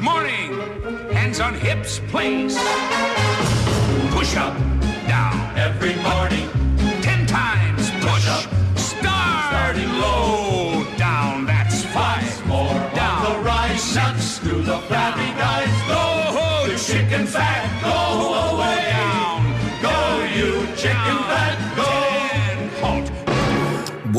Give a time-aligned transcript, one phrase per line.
[0.00, 0.58] morning.
[1.12, 2.56] Hands on hips, place.
[4.10, 4.56] Push up,
[5.06, 5.58] down.
[5.58, 6.59] Every morning.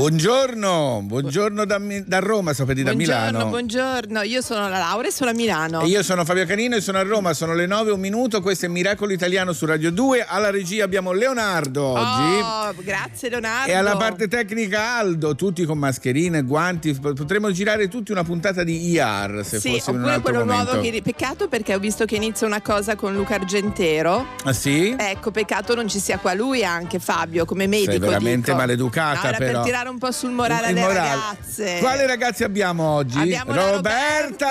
[0.01, 3.49] Buongiorno, buongiorno da, da Roma, sapete da buongiorno, Milano.
[3.49, 4.21] buongiorno.
[4.23, 5.81] Io sono la Laura e sono a Milano.
[5.81, 8.65] E io sono Fabio Canino e sono a Roma, sono le 9 un minuto, questo
[8.65, 12.39] è Miracolo Italiano su Radio 2, alla regia abbiamo Leonardo oggi.
[12.41, 13.71] Oh, grazie Leonardo.
[13.71, 16.95] E alla parte tecnica Aldo, tutti con mascherine guanti.
[16.95, 20.71] Potremmo girare tutti una puntata di IR se sì, in un oppure altro quello momento.
[20.73, 24.25] nuovo che peccato perché ho visto che inizia una cosa con Luca Argentero.
[24.45, 24.95] Ah sì?
[24.97, 27.91] Ecco, peccato non ci sia qua lui anche Fabio come medico.
[27.91, 28.57] Sei veramente dico.
[28.57, 29.51] maleducata No, era però.
[29.51, 30.97] per tirare un po' sul morale Il morale.
[30.97, 31.77] ragazze.
[31.79, 33.19] Quale ragazzi abbiamo oggi?
[33.19, 34.49] Abbiamo la Roberta,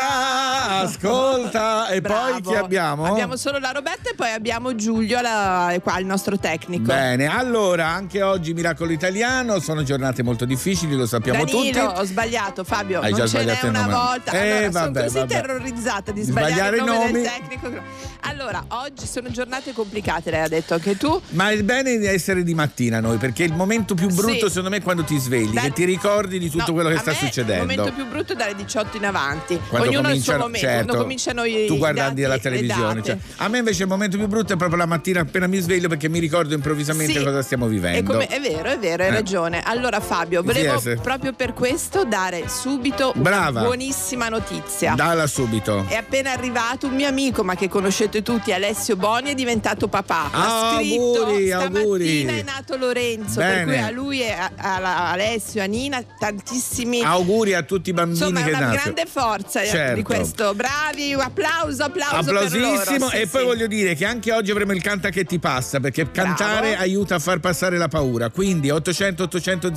[0.81, 1.89] ascolta.
[1.89, 2.51] E poi Bravo.
[2.51, 3.05] chi abbiamo?
[3.07, 6.85] Abbiamo solo la Roberta e poi abbiamo Giulio, la- qua il nostro tecnico.
[6.85, 12.01] Bene, allora anche oggi Miracolo Italiano, sono giornate molto difficili, lo sappiamo Danilo, tutti.
[12.01, 13.93] ho sbagliato Fabio, Hai non già ce n'è sbagliato il una nome.
[13.95, 14.33] volta.
[14.33, 15.33] Eh, allora, vabbè, sono così vabbè.
[15.33, 17.13] terrorizzata di sbagliare, sbagliare il nome nomi.
[17.13, 17.83] del tecnico.
[18.23, 21.21] Allora, oggi sono giornate complicate, lei ha detto anche tu.
[21.31, 24.49] Ma è bene di essere di mattina noi, perché il momento più brutto Sì.
[24.49, 26.99] secondo me è quando ti svegli, Dai- che ti ricordi di tutto No, quello che
[26.99, 27.71] sta succedendo.
[27.73, 29.59] Il momento più brutto è dalle 18 in avanti.
[29.69, 32.41] Quando Ognuno ha il suo momento, certo, quando cominciano i tu guardandi dati, la le
[32.41, 35.59] televisione cioè, a me invece il momento più brutto è proprio la mattina appena mi
[35.59, 37.25] sveglio perché mi ricordo improvvisamente Sì.
[37.25, 39.13] cosa stiamo vivendo come- è vero, è vero, hai Eh.
[39.13, 39.63] ragione.
[39.63, 40.99] Allora Fabio, volevo Yes.
[41.03, 43.51] proprio per questo dare subito Brava.
[43.61, 44.95] una buonissima notizia.
[44.95, 49.35] dalla subito È appena arrivato un mio amico, ma che conoscete tutti, Alessio Boni, è
[49.35, 50.29] diventato papà.
[50.31, 52.25] Ah, ha scritto auguri, stamattina auguri.
[52.25, 53.55] è nato Lorenzo, Bene.
[53.55, 57.03] per cui a lui e a, a- a Alessio, a Nina, tantissimi.
[57.03, 59.95] auguri a tutti i bambini Insomma, è che una nascono grande forza eh, Certo.
[59.95, 60.55] di questo.
[60.55, 63.09] Bravi, applauso, applauso per Applausissimo loro.
[63.11, 63.47] Sì, e poi sì.
[63.47, 66.83] voglio dire che anche oggi avremo il canta che ti passa perché cantare Bravo.
[66.83, 69.71] aiuta a far passare la paura quindi 800 800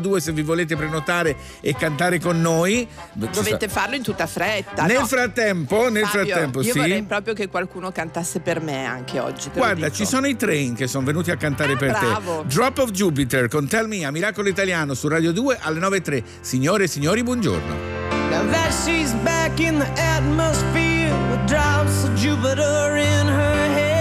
[0.00, 4.84] 002 se vi volete prenotare e cantare con noi Dovete farlo in tutta fretta.
[4.84, 5.06] nel no?
[5.06, 9.50] frattempo nel Fabio, frattempo io sì vorrei proprio che qualcuno cantasse per me anche oggi.
[9.52, 12.40] Guarda, ci sono i train che sono venuti a cantare Ah, per bravo.
[12.46, 12.54] te.
[12.54, 16.22] Drop of Jupiter con Tell Me a Miracolo Italiano su Radio 2 alle 9.03.
[16.40, 17.74] Signore e signori, buongiorno.
[18.30, 23.96] Now that she's back in the atmosphere with drops of Jupiter in her head.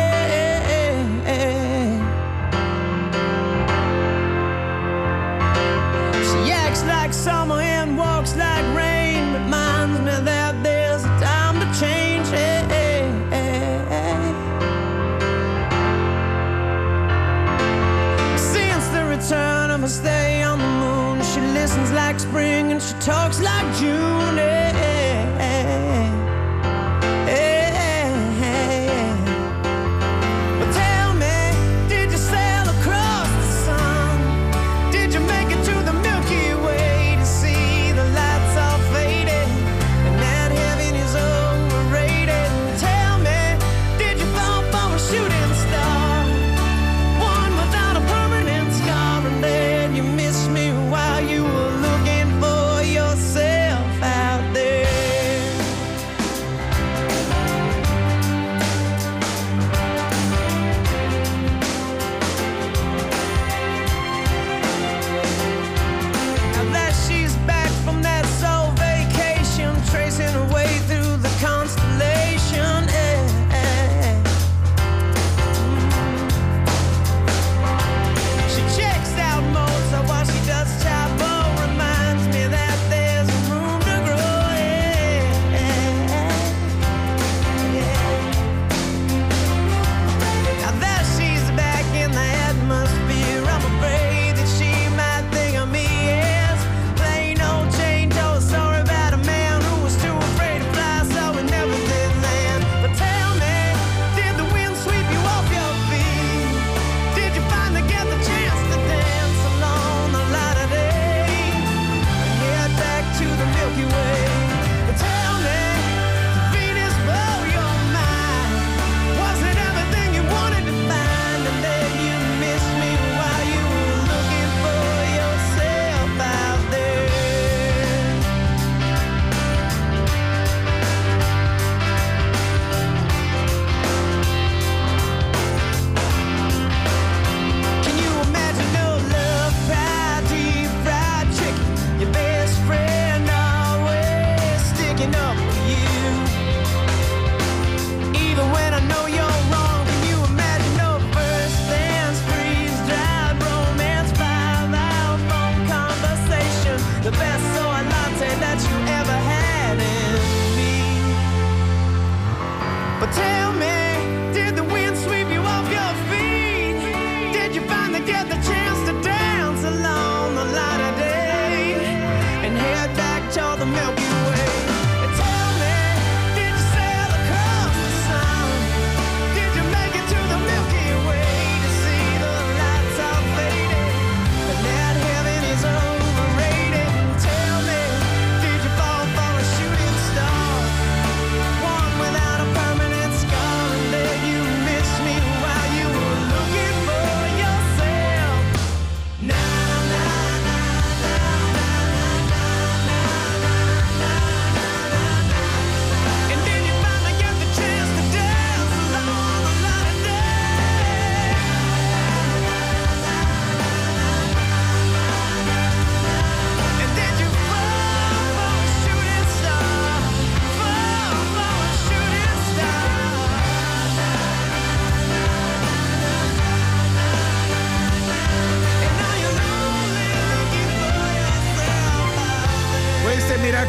[6.23, 9.33] She acts like summer and walks like rain.
[9.33, 12.05] Reminds me that there's a time to change.
[18.37, 20.76] Since the return of her stay on the
[21.97, 24.37] like spring and she talks like June.
[24.37, 24.75] eh.
[30.59, 31.37] But tell me,
[31.89, 34.91] did you sail across the sun?
[34.91, 35.56] Did you make it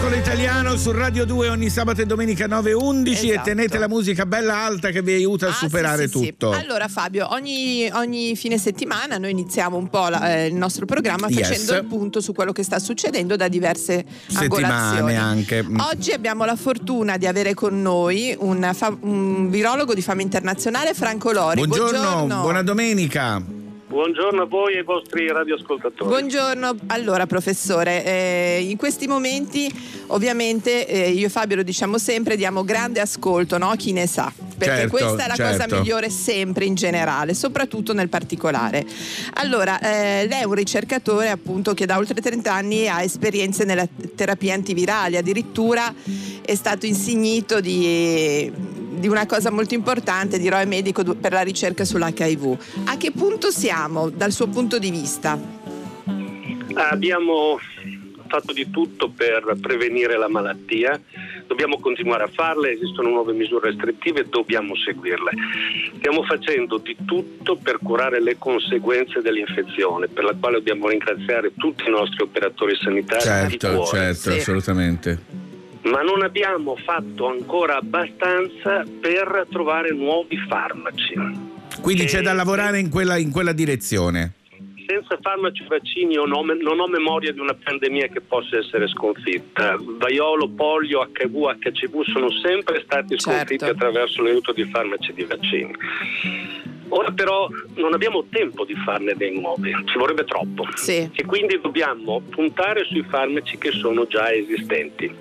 [0.08, 3.44] Miracolo Italiano su Radio 2 ogni sabato e domenica 9 e 11 e Esatto.
[3.44, 6.30] tenete la musica bella alta che vi aiuta a Ah, superare sì, sì, sì.
[6.30, 6.50] tutto.
[6.52, 11.28] Allora Fabio, ogni, ogni fine settimana noi iniziamo un po' la- eh, il nostro programma
[11.28, 11.46] Yes.
[11.48, 15.62] facendo il punto su quello che sta succedendo da diverse Settimane anche.
[15.62, 15.78] Mm.
[15.80, 20.94] Oggi abbiamo la fortuna di avere con noi un, fa- un virologo di fama internazionale,
[20.94, 21.66] Franco Lori.
[21.66, 23.42] Buongiorno, buona domenica.
[23.88, 26.10] Buongiorno a voi e ai vostri radioascoltatori.
[26.10, 29.72] Buongiorno, allora professore, eh, in questi momenti
[30.08, 33.70] ovviamente eh, io e Fabio lo diciamo sempre, diamo grande ascolto no?
[33.70, 35.78] a chi ne sa, perché Certo, questa è la cosa certo.
[35.78, 38.84] migliore sempre in generale, soprattutto nel particolare.
[39.34, 43.88] Allora, eh, lei è un ricercatore appunto che da oltre 30 anni ha esperienze nella
[44.14, 45.94] terapia antivirale, addirittura
[46.44, 48.52] è stato insignito di,
[48.98, 52.58] di una cosa molto importante, di eroe medico per la ricerca sull'HIV.
[52.84, 53.77] A che punto siamo
[54.14, 55.38] dal suo punto di vista?
[56.74, 57.58] Abbiamo
[58.26, 61.00] fatto di tutto per prevenire la malattia,
[61.46, 65.30] dobbiamo continuare a farle, esistono nuove misure restrittive, dobbiamo seguirle.
[65.96, 71.84] Stiamo facendo di tutto per curare le conseguenze dell'infezione, per la quale dobbiamo ringraziare tutti
[71.86, 73.98] i nostri operatori sanitari di Certo, cuore.
[73.98, 74.38] certo, Sì.
[74.38, 75.18] assolutamente.
[75.82, 81.14] Ma non abbiamo fatto ancora abbastanza per trovare nuovi farmaci.
[81.80, 84.32] Quindi Eh, c'è da lavorare in quella, in quella direzione.
[84.90, 88.56] Senza farmaci e vaccini io non ho, non ho memoria di una pandemia che possa
[88.56, 89.76] essere sconfitta.
[89.78, 93.74] Vaiolo, polio, HIV, HCV sono sempre stati sconfitti Certo.
[93.74, 95.74] attraverso l'aiuto di farmaci e di vaccini.
[96.88, 100.66] Ora però non abbiamo tempo di farne dei nuovi, ci vorrebbe troppo.
[100.74, 101.10] Sì.
[101.14, 105.14] E quindi dobbiamo puntare sui farmaci che sono già esistenti.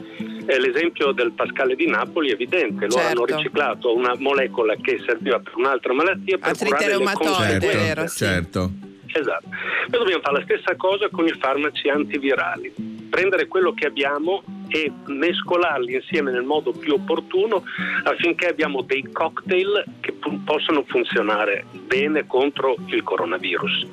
[0.46, 3.10] L'esempio del Pascale di Napoli è evidente, loro Certo.
[3.10, 7.78] hanno riciclato una molecola che serviva per un'altra malattia per Artrite curare le reumatoide, conseguenze.
[7.78, 8.72] Certo, certo.
[9.18, 9.48] Esatto.
[9.50, 12.72] Noi dobbiamo fare la stessa cosa con i farmaci antivirali.
[13.10, 17.64] Prendere quello che abbiamo e mescolarli insieme nel modo più opportuno
[18.04, 23.86] affinché abbiamo dei cocktail che pu- possano funzionare bene contro il coronavirus.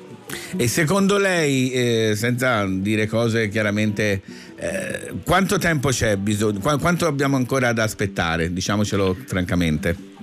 [0.57, 4.21] E secondo lei, eh, senza dire cose chiaramente,
[4.57, 6.59] eh, quanto tempo c'è bisogno?
[6.59, 8.51] Qua- quanto abbiamo ancora da aspettare?
[8.51, 10.13] Diciamocelo francamente.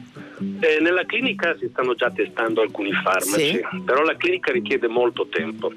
[0.61, 3.61] Eh, nella clinica si stanno già testando alcuni farmaci, Sì.
[3.84, 5.72] però la clinica richiede molto tempo.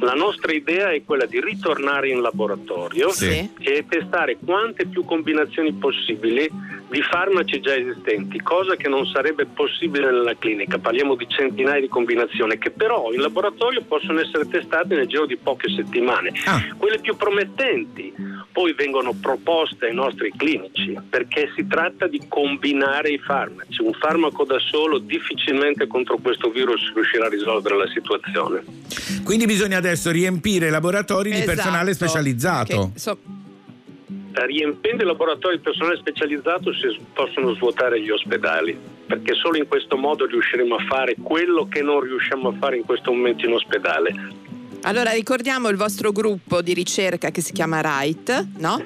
[0.00, 3.50] La nostra idea è quella di ritornare in laboratorio Sì.
[3.60, 6.48] e testare quante più combinazioni possibili
[6.90, 10.78] di farmaci già esistenti, cosa che non sarebbe possibile nella clinica.
[10.78, 15.36] Parliamo di centinaia di combinazioni che però in laboratorio possono essere testate nel giro di
[15.36, 16.32] poche settimane.
[16.44, 16.62] Ah.
[16.76, 18.12] Quelle più promettenti
[18.52, 23.82] poi vengono proposte ai nostri clinici perché si tratta di combinare i farmaci.
[23.82, 28.62] Un farmaco da solo difficilmente contro questo virus riuscirà a risolvere la situazione.
[29.24, 31.54] Quindi bisogna adesso riempire i laboratori di Esatto.
[31.54, 32.90] personale specializzato.
[32.92, 33.18] Che, so-
[34.36, 39.96] Riempendo i laboratori di personale specializzato si possono svuotare gli ospedali, perché solo in questo
[39.96, 44.12] modo riusciremo a fare quello che non riusciamo a fare in questo momento in ospedale.
[44.86, 48.82] Allora ricordiamo il vostro gruppo di ricerca che si chiama RIGHT, no?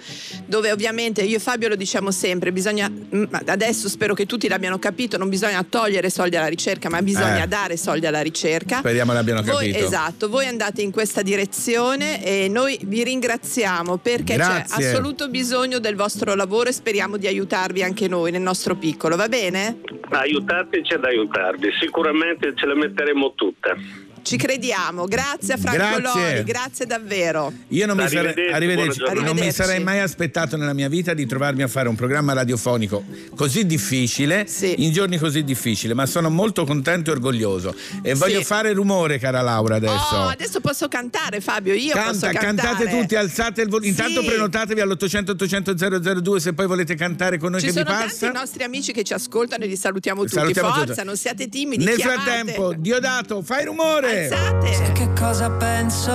[0.47, 4.79] dove ovviamente io e Fabio lo diciamo sempre, bisogna, mm, adesso spero che tutti l'abbiamo
[4.79, 7.49] capito, non bisogna togliere soldi alla ricerca, ma bisogna Eh.
[7.49, 8.79] dare soldi alla ricerca.
[8.79, 9.87] Speriamo l'abbiano Voi, capito.
[9.87, 14.77] esatto, voi andate in questa direzione e noi vi ringraziamo perché Grazie.
[14.77, 19.17] c'è assoluto bisogno del vostro lavoro e speriamo di aiutarvi anche noi nel nostro piccolo,
[19.17, 19.81] va bene?
[20.11, 23.77] Aiutateci ad aiutarvi, sicuramente ce la metteremo tutta.
[24.23, 25.07] Ci crediamo.
[25.07, 26.31] Grazie a Franco Grazie.
[26.33, 27.53] Loli, grazie davvero.
[27.69, 29.25] Io non mi, sarei, Arrivederci, arrivederci.
[29.25, 33.05] non mi sarei mai aspettato nella mia vita di trovarmi a fare un programma radiofonico
[33.35, 34.85] così difficile, Sì.
[34.85, 37.75] in giorni così difficili, ma sono molto contento e orgoglioso.
[38.03, 40.15] E voglio fare rumore, cara Laura, adesso.
[40.15, 41.75] Oh, adesso posso cantare, Fabio.
[41.75, 42.69] Io posso Canta, cantare.
[42.77, 43.93] cantate tutti, alzate il volume.
[43.93, 43.99] Sì.
[44.01, 45.75] Intanto prenotatevi all'800 800
[46.21, 48.19] 002 se poi volete cantare con noi Ci che vi sono passa.
[48.27, 50.35] tanti nostri amici che ci ascoltano e li salutiamo tutti.
[50.35, 51.05] Salutiamo Forza, tutti.
[51.07, 51.85] non siate timidi.
[51.85, 52.21] Nel chiamate.
[52.21, 54.08] frattempo, Diodato, fai rumore!
[54.09, 54.73] Alzate.
[54.73, 56.11] Sai che cosa penso?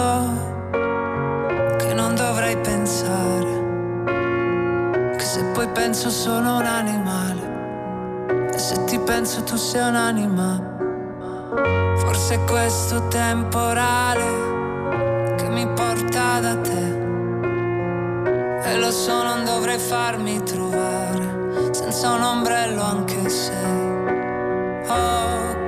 [1.77, 3.62] Che non dovrei pensare.
[5.15, 8.50] Che se poi penso sono un animale.
[8.51, 10.71] E se ti penso tu sei un'anima.
[11.97, 17.01] Forse è questo temporale che mi porta da te.
[18.65, 23.53] E lo so, non dovrei farmi trovare senza un ombrello anche se
[24.88, 25.62] ho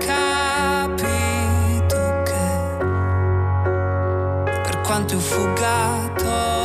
[4.96, 6.65] quanto io fugga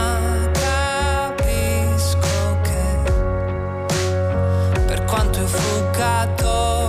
[5.97, 6.80] io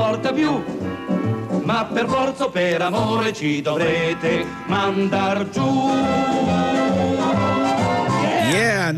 [0.00, 0.62] sopporta più,
[1.62, 6.69] ma per forza o per amore ci dovrete mandar giù.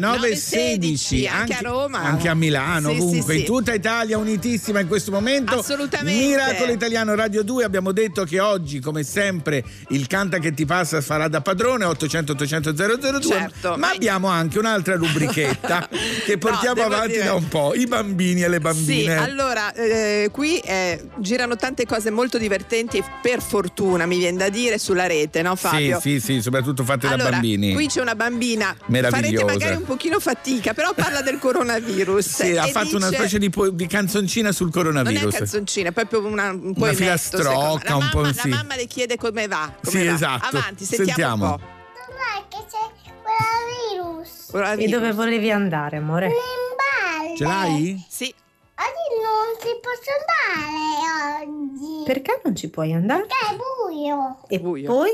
[0.03, 1.99] Yeah, 9.16, 9.16 anche a Roma.
[2.01, 3.53] anche a Milano, Sì, ovunque, sì, in sì.
[3.53, 5.59] tutta Italia unitissima in questo momento.
[5.61, 6.27] Assolutamente.
[6.27, 11.01] Miracolo Italiano Radio 2, abbiamo detto che oggi, come sempre, il Canta che ti passa
[11.01, 15.89] farà da padrone 800 800 002, Certo, ma abbiamo anche un'altra rubrichetta
[16.27, 19.17] che portiamo devo avanti dire- da un po', i bambini e le Sì, bambine.
[19.17, 24.79] allora eh, qui eh, girano tante cose molto divertenti, per fortuna mi viene da dire,
[24.79, 26.01] sulla rete, no sì, Fabio?
[26.01, 27.73] sì, sì, soprattutto fatte da Allora, bambini.
[27.75, 29.45] qui c'è una bambina, farete Meravigliosa.
[29.45, 32.27] magari un pochino fatica, però parla del coronavirus.
[32.27, 35.35] Sì, ha fatto una dice- specie di, po- di canzoncina sul Non è coronavirus.
[35.35, 38.49] canzoncina, è proprio una, un po' Una filastrocca, un po' mamma, sì.
[38.49, 39.73] La mamma le chiede come va.
[39.83, 40.15] come Sì, va.
[40.15, 40.57] esatto.
[40.57, 41.45] Avanti, sentiamo, Sentiamo.
[41.45, 41.61] un po'.
[42.07, 44.47] Dov'è che c'è quella virus?
[44.51, 44.93] Coronavirus.
[44.93, 46.27] E dove volevi andare, amore?
[46.27, 48.07] In Ce l'hai?
[48.09, 48.35] Sì.
[48.75, 50.11] Oggi non si posso
[50.57, 52.05] andare oggi.
[52.05, 53.27] Perché non ci puoi andare?
[53.27, 54.39] Perché è buio.
[54.49, 54.87] E Buio.
[54.93, 55.11] poi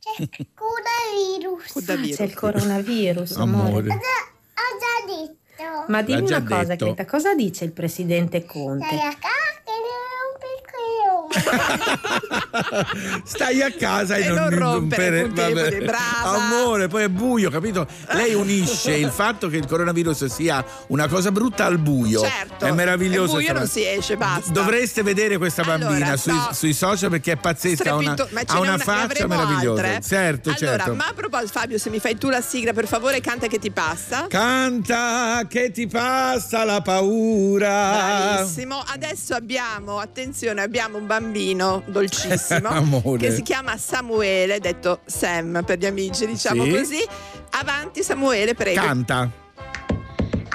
[0.00, 1.72] C'è coronavirus.
[1.72, 2.16] Coronavirus.
[2.16, 3.68] c'è il coronavirus, amore.
[3.68, 3.88] Amore.
[3.88, 4.18] Ho già,
[4.56, 5.84] ho già detto.
[5.88, 6.84] Ma dimmi una cosa, detto.
[6.86, 8.86] Greta, cosa dice il presidente Conte?
[8.86, 9.40] Stai a casa
[10.40, 11.28] non.
[13.24, 15.52] Stai a casa e, E non rompere il vabbè.
[15.52, 16.30] puntiere, brava.
[16.44, 17.86] Amore, poi è buio, capito?
[18.12, 22.20] Lei unisce il fatto che il coronavirus sia una cosa brutta al buio.
[22.22, 22.64] Certo.
[22.64, 23.36] È meraviglioso.
[23.36, 24.50] Al buio non si esce, basta.
[24.50, 26.48] Dovreste vedere questa Allora, bambina sui, no.
[26.52, 29.82] sui social perché è pazzesca, ha una, ha una una- faccia meravigliosa.
[29.82, 30.00] altre?
[30.02, 30.94] Certo, allora, certo.
[30.94, 33.70] ma a proposito, Fabio, se mi fai tu la sigla, per favore, canta che ti
[33.70, 34.26] passa.
[34.28, 38.34] Canta che ti passa la paura.
[38.36, 38.82] Bravissimo.
[38.86, 45.86] Adesso abbiamo, attenzione, abbiamo un bambino dolcissimo che si chiama Samuele, detto Sam per gli
[45.86, 46.70] amici, diciamo Sì.
[46.70, 46.98] così.
[47.50, 48.80] Avanti Samuele, prego.
[48.80, 49.28] Canta.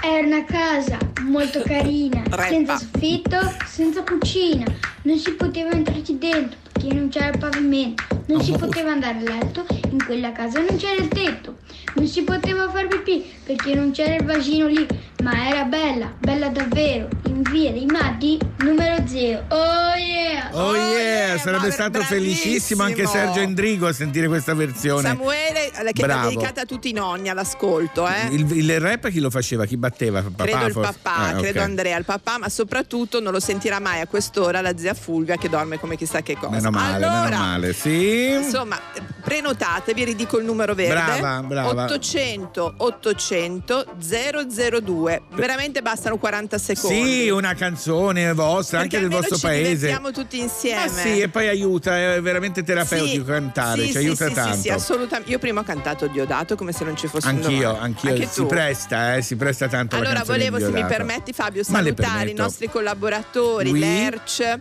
[0.01, 2.47] È una casa molto carina, Reppa.
[2.47, 4.65] senza soffitto, senza cucina.
[5.03, 8.03] Non si poteva entrarci dentro perché non c'era il pavimento.
[8.27, 8.67] Non si Amore.
[8.67, 11.57] poteva andare a letto, in quella casa non c'era il tetto.
[11.95, 14.85] Non si poteva far pipì perché non c'era il vagino lì.
[15.23, 17.07] Ma era bella, bella davvero.
[17.27, 19.45] In via dei Matti, numero 0.
[19.49, 20.49] Oh yeah!
[20.51, 20.99] Oh, Oh yeah,
[21.29, 23.23] yeah, sarebbe stato felicissimo anche bravissimo.
[23.25, 25.07] Sergio Endrigo a sentire questa versione.
[25.07, 28.27] Samuele, eh, che è dedicata a tutti i nonni all'ascolto, eh.
[28.31, 29.65] Il, il rap chi lo faceva?
[29.65, 30.21] Chi batteva?
[30.21, 30.93] Papà, credo il forse?
[31.01, 31.65] papà, Ah, credo ok.
[31.65, 35.49] Andrea il papà, ma soprattutto non lo sentirà mai a quest'ora la zia Fulvia che
[35.49, 36.51] dorme come chissà che cosa.
[36.55, 38.29] Meno male, allora, meno male, sì.
[38.31, 38.79] Insomma,
[39.23, 41.19] prenotate, vi ridico il numero verde.
[41.19, 41.83] Brava, brava.
[41.85, 45.21] 800 800 002.
[45.33, 47.03] Veramente bastano 40 secondi.
[47.03, 49.69] Sì, una canzone vostra, Perché anche del vostro ci paese.
[49.69, 50.85] divertiamo tutti insieme.
[50.85, 54.33] Ma sì, e poi aiuta, è veramente terapeutico Sì, cantare, sì, ci sì, aiuta sì,
[54.33, 54.55] tanto.
[54.55, 55.31] Sì, sì, assolutamente.
[55.31, 57.85] Io prima ho cantato Diodato come se non ci fosse un Anch'io, domani.
[57.85, 58.45] anch'io, Anche si tu.
[58.47, 63.71] presta, eh, si presta tanto Allora volevo, se mi permetti Fabio, salutare i nostri collaboratori,
[63.71, 63.79] Oui.
[63.79, 64.59] l'ERC,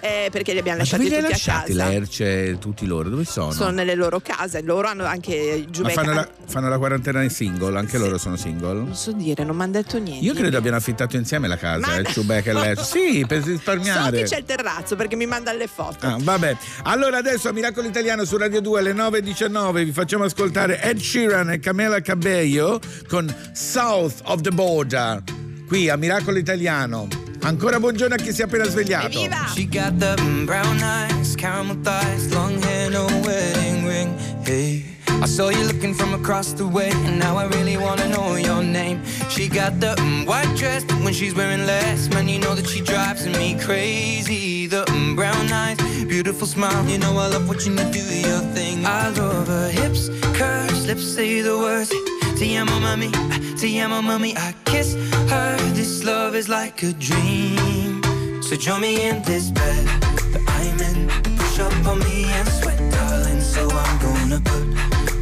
[0.00, 1.88] eh, perché li abbiamo lasciati tutti lasciati a casa.
[1.90, 3.08] l'Erce tutti loro?
[3.08, 3.52] Dove sono?
[3.52, 6.02] Sono nelle loro case, loro hanno anche Giubecca.
[6.02, 8.74] fanno la, fanno la quarantena in single, anche loro sono single?
[8.74, 10.24] Non so dire, non mi hanno detto niente.
[10.24, 12.84] Io credo abbiano affittato insieme la casa, Ma- eh, Ciubecca e l'Erce.
[12.84, 14.18] Sì, per So risparmiare.
[14.18, 16.06] che c'è il terrazzo perché mi manda le foto.
[16.06, 20.80] Ah, vabbè, allora adesso a Miracolo Italiano su Radio 2 alle 9.19 vi facciamo ascoltare
[20.82, 25.22] Ed Sheeran e Camela Cabello con South of the Border,
[25.66, 27.08] qui a Miracolo Italiano.
[27.44, 29.06] Ancora buongiorno a chi si è appena svegliato.
[29.06, 29.52] Evviva!
[29.54, 30.14] She got the
[30.46, 34.18] brown eyes, caramel thighs, long hair, no wedding ring.
[34.46, 34.82] Hey,
[35.20, 38.62] I saw you looking from across the way, and now I really wanna know your
[38.62, 39.04] name.
[39.28, 42.80] She got the white dress, but when she's wearing less, man, you know that she
[42.80, 44.66] drives me crazy.
[44.66, 45.76] The brown eyes,
[46.06, 48.86] beautiful smile, you know I love watching you do your thing.
[48.86, 51.92] I love her hips, curves, lips say the words.
[52.36, 53.10] Te amo, mami,
[53.56, 54.34] te amo, mami.
[54.36, 54.94] I kiss
[55.30, 55.56] her.
[55.72, 58.02] This love is like a dream.
[58.42, 59.86] So join me in this bed
[60.32, 61.08] that I'm in.
[61.36, 63.40] Push up on me and sweat, darling.
[63.40, 64.66] So I'm gonna put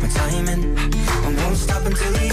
[0.01, 0.79] my time in.
[0.79, 2.32] I won't stop until the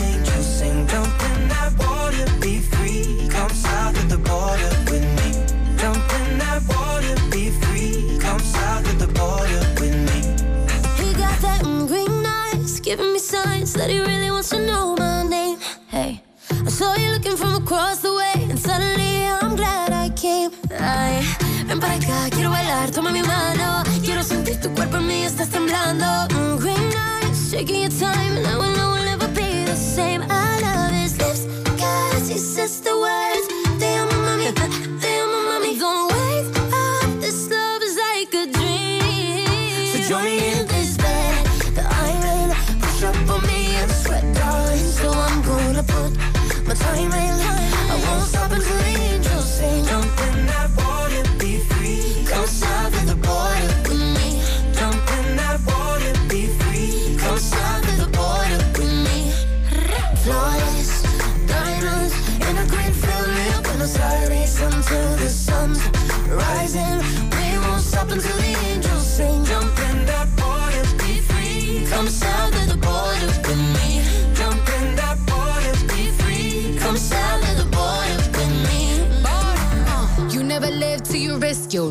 [12.89, 15.60] giving me signs that he really wants to know my name.
[15.89, 20.49] Hey, I saw you looking from across the way, and suddenly I'm glad I came.
[20.80, 21.21] Ay,
[21.67, 23.84] ven para acá, quiero bailar, toma mi mano.
[24.04, 26.08] Quiero sentir tu cuerpo en mí, estás temblando.
[26.34, 30.23] Mm, green eyes, shaking your time, and I will know we'll never be the same.
[30.28, 31.45] I love his lips,
[31.78, 33.45] cause he says the words.
[33.78, 34.52] Te amo, mami,
[35.02, 35.78] te amo, mami.
[35.78, 39.93] Don't wake up, this love is like a dream.
[39.93, 40.59] So join me in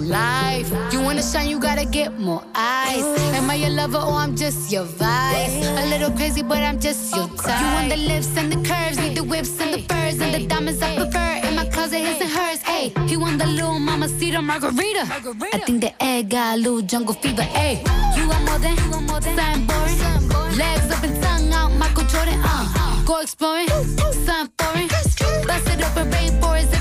[0.09, 0.69] life.
[0.93, 3.05] You wanna shine, you gotta get more eyes.
[3.37, 5.55] Am I your lover or I'm just your vice?
[5.83, 7.61] A little crazy, but I'm just your type.
[7.61, 10.47] You want the lips and the curves, need the whips and the furs and the
[10.47, 11.47] diamonds I prefer.
[11.47, 12.61] In my closet, his and hers.
[12.63, 15.03] Hey, he want the little mama cedar margarita.
[15.53, 17.43] I think the egg got a little jungle fever.
[17.43, 17.83] Hey,
[18.17, 20.57] you want more than, something boring.
[20.57, 22.41] Legs up and tongue out, Michael Jordan.
[22.43, 23.69] Uh, Go exploring,
[24.27, 24.89] sun foreign.
[25.47, 26.78] Bust it open, rainforest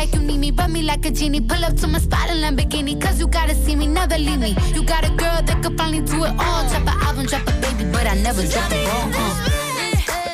[0.00, 1.42] like you need me, rub me like a genie.
[1.42, 4.56] Pull up to my spot in Lamborghini, cause you gotta see me, never leave me.
[4.74, 6.62] You got a girl that could finally do it all.
[6.70, 9.06] Drop an album, drop a baby, but I never drop the ball.
[9.12, 9.36] Uh.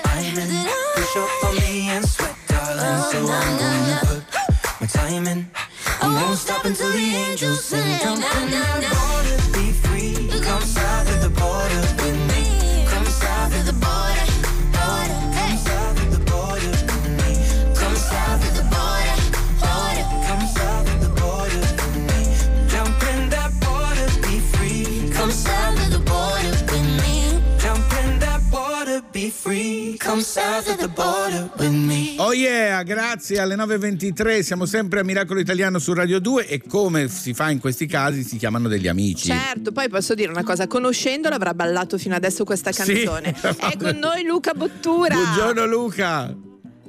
[0.05, 0.52] Diamond,
[0.94, 3.02] push up on me and sweat, darling.
[3.11, 5.50] So I'm gonna put my time in.
[6.00, 7.98] I won't stop until the angels sing.
[8.02, 8.62] Jump in the
[9.02, 10.14] water, be free.
[10.46, 11.83] Come south of the border
[32.18, 37.09] Oh yeah, grazie alle 9.23 siamo sempre a Miracolo Italiano su Radio 2 e come
[37.09, 39.29] si fa in questi casi si chiamano degli amici.
[39.29, 42.83] Certo, poi posso dire una cosa, conoscendolo avrà ballato fino adesso questa Sì.
[43.05, 43.35] canzone.
[43.40, 45.14] È con noi Luca Bottura.
[45.14, 46.35] Buongiorno Luca.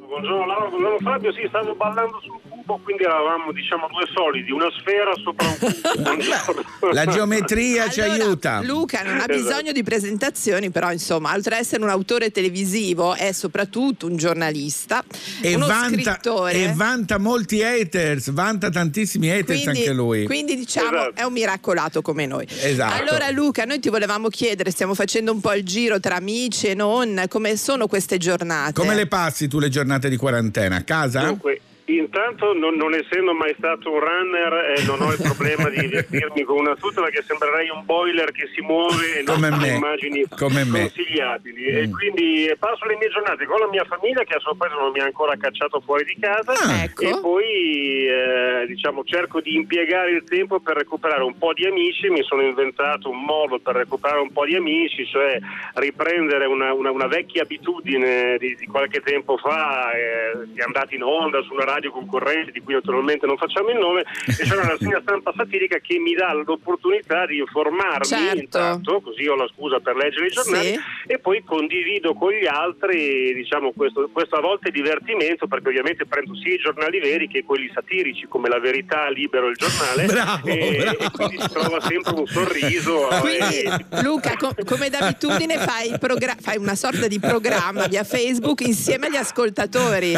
[0.07, 4.69] Buongiorno Laura, buongiorno Fabio, sì, stavo ballando sul cubo, quindi eravamo diciamo due solidi, una
[4.77, 6.91] sfera sopra un cubo.
[6.91, 8.61] La geometria ci Allora, aiuta.
[8.63, 9.33] Luca non ha Esatto.
[9.33, 15.03] bisogno di presentazioni, però insomma, oltre ad essere un autore televisivo, è soprattutto un giornalista,
[15.41, 16.53] E uno vanta, scrittore.
[16.53, 20.25] e vanta molti haters, vanta tantissimi haters quindi, anche lui.
[20.25, 21.15] quindi diciamo Esatto.
[21.15, 22.45] è un miracolato come noi.
[22.61, 23.01] Esatto.
[23.01, 26.73] Allora Luca, noi ti volevamo chiedere, stiamo facendo un po' il giro tra amici e
[26.75, 28.73] non, come sono queste giornate?
[28.73, 30.75] Come le passi tu le giornate di quarantena?
[30.77, 31.21] A casa?
[31.23, 35.87] Dunque, intanto non, non essendo mai stato un runner eh, non ho il problema di
[35.87, 39.67] vestirmi con una tuta perché sembrerei un boiler che si muove e non Come me.
[39.75, 40.79] immagini Come me.
[40.81, 41.63] consigliabili.
[41.65, 41.91] E Mm.
[41.91, 44.99] quindi eh, passo le mie giornate con la mia famiglia che a sorpresa non mi
[44.99, 46.83] ha ancora cacciato fuori di casa Ah.
[46.83, 47.01] Ecco.
[47.03, 52.09] e poi eh, diciamo cerco di impiegare il tempo per recuperare un po' di amici.
[52.09, 55.39] Mi sono inventato un modo per recuperare un po' di amici, cioè
[55.75, 61.03] riprendere una, una- una vecchia abitudine di, di qualche tempo fa, eh, è andata in
[61.03, 64.67] onda su una radio concorrente di cui naturalmente non facciamo il nome, e c'è una
[64.67, 68.39] rassegna stampa satirica che mi dà l'opportunità di informarmi Certo.
[68.39, 70.79] intanto, così ho la scusa per leggere i giornali Sì.
[71.07, 76.35] E poi condivido con gli altri diciamo questo, questo a volte divertimento perché ovviamente prendo
[76.35, 80.77] sia i giornali veri che quelli satirici come La Verità, Libero il giornale Bravo, e,
[80.79, 80.97] bravo.
[80.99, 86.35] e quindi si trova sempre un sorriso Quindi e- Luca, co- come d'abitudine fai, progra-
[86.39, 90.13] fai una sorta di programma via Facebook insieme agli ascoltatori.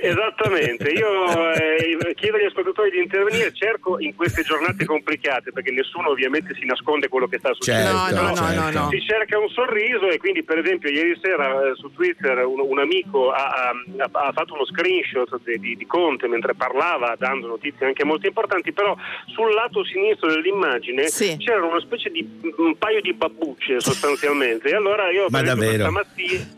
[0.00, 6.10] Esattamente, io eh, chiedo agli ascoltatori di intervenire, cerco in queste giornate complicate perché nessuno
[6.10, 7.98] ovviamente si nasconde quello che sta succedendo.
[7.98, 8.60] Certo, No, no, no, certo.
[8.60, 8.88] no, no.
[8.90, 12.78] Si cerca un sorriso e quindi per esempio ieri sera eh, su Twitter un, un
[12.78, 17.86] amico ha, ha- ha fatto uno screenshot di, di- di Conte mentre parlava dando notizie
[17.86, 18.96] anche molto importanti, però
[19.34, 21.36] sul lato sinistro dell'immagine Sì.
[21.38, 25.84] c'era una specie di un paio di babbucce sostanzialmente e allora io Ma davvero?
[25.84, 26.54] stamattina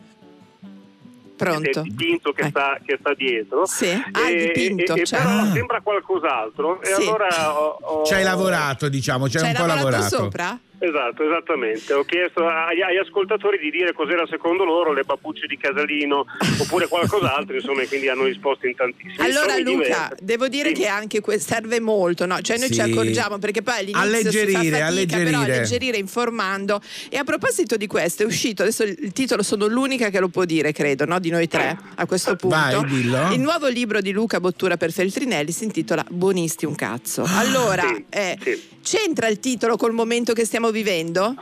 [1.37, 1.61] Pronto?
[1.61, 2.51] del dipinto che, Ecco.
[2.51, 3.65] sta, che sta dietro.
[3.65, 3.89] Sì.
[4.11, 5.25] Ah, E- dipinto, e- e certo.
[5.29, 5.53] però Ah.
[5.53, 6.81] sembra qualcos'altro.
[6.83, 7.03] E Sì.
[7.03, 10.17] allora ho, ho- Ci hai lavorato, diciamo, ci hai Ci hai un po' lavorato lavorato.
[10.25, 10.59] sopra?
[10.81, 11.93] Esatto, esattamente.
[11.93, 16.25] Ho chiesto agli, agli ascoltatori di dire cos'era secondo loro le babbucce di Casalino
[16.61, 19.17] oppure qualcos'altro, insomma, e quindi hanno risposto in tantissimi.
[19.19, 20.17] Allora Sono Luca, diverse.
[20.21, 20.75] devo dire Sì.
[20.83, 22.41] che anche que- serve molto, no?
[22.41, 22.81] Cioè noi ci Sì.
[22.83, 25.31] accorgiamo perché poi all'inizio si Alleggerire, fa fatica, alleggerire.
[25.31, 26.81] però alleggerire informando.
[27.09, 30.29] E a proposito di questo è uscito, adesso il il titolo sono l'unica che lo
[30.29, 31.19] può dire, credo, no?
[31.19, 32.57] Di noi tre a questo punto.
[32.57, 33.33] Vai, dillo.
[33.33, 37.25] Il nuovo libro di Luca Bottura per Feltrinelli si intitola Buonisti un cazzo.
[37.27, 38.63] Allora, Sì, eh, sì.
[38.83, 41.35] c'entra il titolo col momento che stiamo vivendo?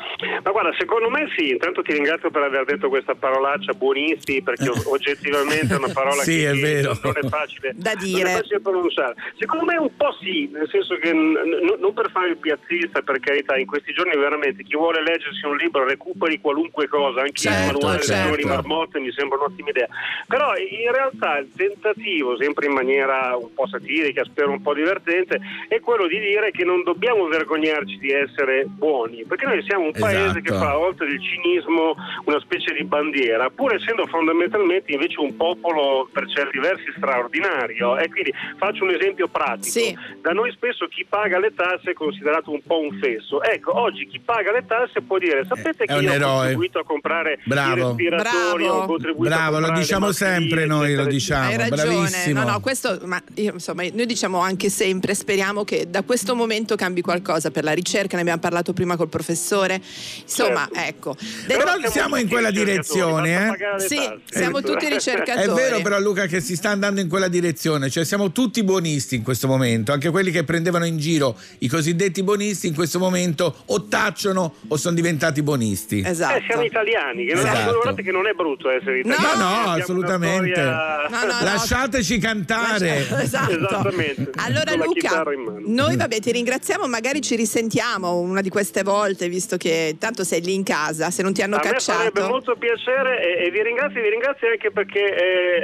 [0.43, 4.69] Ma guarda, secondo me sì, intanto ti ringrazio per aver detto questa parolaccia buonisti, perché
[4.87, 6.99] oggettivamente è una parola Sì, che è vero.
[7.03, 8.33] non è facile Da non dire.
[8.33, 9.15] è facile pronunciare.
[9.39, 13.21] Secondo me un po' sì, nel senso che n- non per fare il piazzista, per
[13.21, 17.61] carità, in questi giorni veramente chi vuole leggersi un libro recuperi qualunque cosa, anche Certo,
[17.61, 18.23] il manuale certo.
[18.31, 19.87] giovani marmotte mi sembra un'ottima idea.
[20.27, 25.41] Però in realtà il tentativo, sempre in maniera un po' satirica, spero un po' divertente,
[25.69, 29.93] è quello di dire che non dobbiamo vergognarci di essere buoni, perché noi siamo un
[29.93, 30.65] paese che Esatto.
[30.65, 36.27] fa oltre il cinismo una specie di bandiera, pur essendo fondamentalmente invece un popolo per
[36.29, 37.97] certi versi straordinario.
[37.99, 39.79] E quindi faccio un esempio pratico.
[39.79, 39.97] Sì.
[40.21, 43.43] Da noi spesso chi paga le tasse è considerato un po' un fesso.
[43.43, 46.37] Ecco, oggi chi paga le tasse può dire, sapete È che un io ho eroe.
[46.39, 47.73] contribuito a comprare Bravo.
[47.77, 48.79] i respiratori, Bravo.
[48.81, 51.49] ho contribuito a Bravo, lo comprare diciamo sempre noi, lo diciamo.
[51.49, 52.43] Hai ragione, bravissimo.
[52.43, 56.77] no, no, questo, ma io, insomma, noi diciamo anche sempre, speriamo che da questo momento
[56.77, 59.81] cambi qualcosa per la ricerca, ne abbiamo parlato prima col col professore.
[60.23, 61.17] Insomma, ecco.
[61.47, 63.81] Però siamo in quella direzione, eh?
[63.81, 65.55] Sì, siamo tutti È ricercatori.
[65.55, 69.23] vero però Luca che si sta andando in quella direzione, cioè siamo tutti buonisti in
[69.23, 73.85] questo momento, anche quelli che prendevano in giro i cosiddetti buonisti in questo momento o
[73.87, 76.03] tacciono o sono diventati buonisti.
[76.05, 76.39] Esatto.
[76.39, 77.73] Eh, siamo italiani, che non, Esatto.
[77.73, 79.39] guardate che non è brutto essere No, italiani.
[79.39, 80.53] no, Abbiamo una assolutamente.
[80.53, 81.45] storia- No, no, no.
[81.45, 82.95] Lasciateci cantare.
[83.27, 83.53] Esatto.
[83.57, 84.31] Esattamente.
[84.37, 85.23] Allora Luca,
[85.67, 88.95] noi vabbè ti ringraziamo, magari ci risentiamo una di queste volte,
[89.29, 92.29] visto che tanto sei lì in casa, se non ti hanno A me farebbe cacciato.
[92.29, 95.01] molto piacere e, e vi ringrazio, vi ringrazio anche perché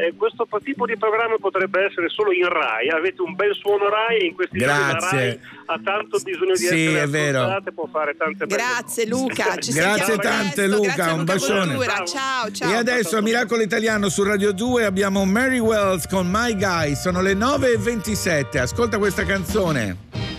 [0.09, 2.88] eh, questo tipo di programma potrebbe essere solo in Rai.
[2.90, 5.18] Avete un bel suono Rai in questi giorni la Grazie.
[5.18, 7.57] Rai ha tanto bisogno di Sì, essere è vero.
[7.64, 10.77] e può fare tante belle Grazie Luca, ci Grazie tante presto.
[10.77, 11.66] Luca, Grazie a un Luca bacione.
[11.66, 12.05] Ventura.
[12.05, 12.71] Ciao, ciao.
[12.73, 17.21] E adesso a Miracolo Italiano su Radio 2 abbiamo Mary Wells con My Guy, sono
[17.23, 20.32] le 9.27, ascolta questa canzone.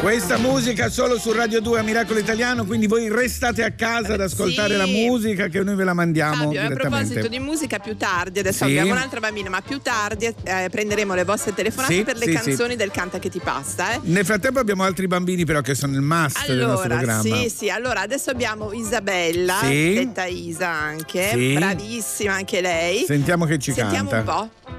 [0.00, 4.20] Questa musica solo su Radio 2 a Miracolo Italiano, quindi voi restate a casa ad
[4.20, 4.78] ascoltare Sì.
[4.78, 8.64] la musica che noi ve la mandiamo Fabio, a proposito di musica più tardi, adesso
[8.64, 8.70] Sì.
[8.70, 12.32] abbiamo un'altra bambina, ma più tardi eh, prenderemo le vostre telefonate Sì, per le sì,
[12.32, 12.76] canzoni sì.
[12.76, 13.92] del Canta che ti passa.
[13.94, 14.00] Eh.
[14.04, 17.22] Nel frattempo abbiamo altri bambini però che sono il must del nostro Allora, programma.
[17.22, 19.94] sì, sì, allora adesso abbiamo Isabella, Sì.
[19.94, 21.52] detta Isa anche, Sì.
[21.54, 23.04] bravissima anche lei.
[23.06, 24.40] Sentiamo che ci Sentiamo canta.
[24.40, 24.72] un po'.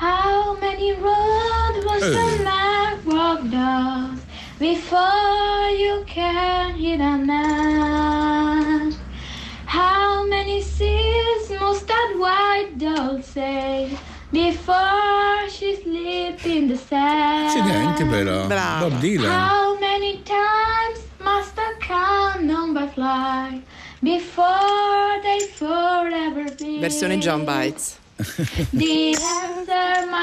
[0.00, 0.37] How
[0.78, 4.20] many roads was the man walked down
[4.60, 8.94] before you can hit a man?
[9.66, 13.90] How many seas must that white dove sail
[14.30, 17.48] before she slipped in the sand?
[17.48, 18.46] Accidenti però.
[18.46, 18.88] Brava.
[18.88, 19.30] Bob Dylan.
[19.30, 22.38] How many times must a cow
[22.94, 23.62] fly
[24.00, 26.80] before they forever be?
[26.80, 27.98] Versione John Bites.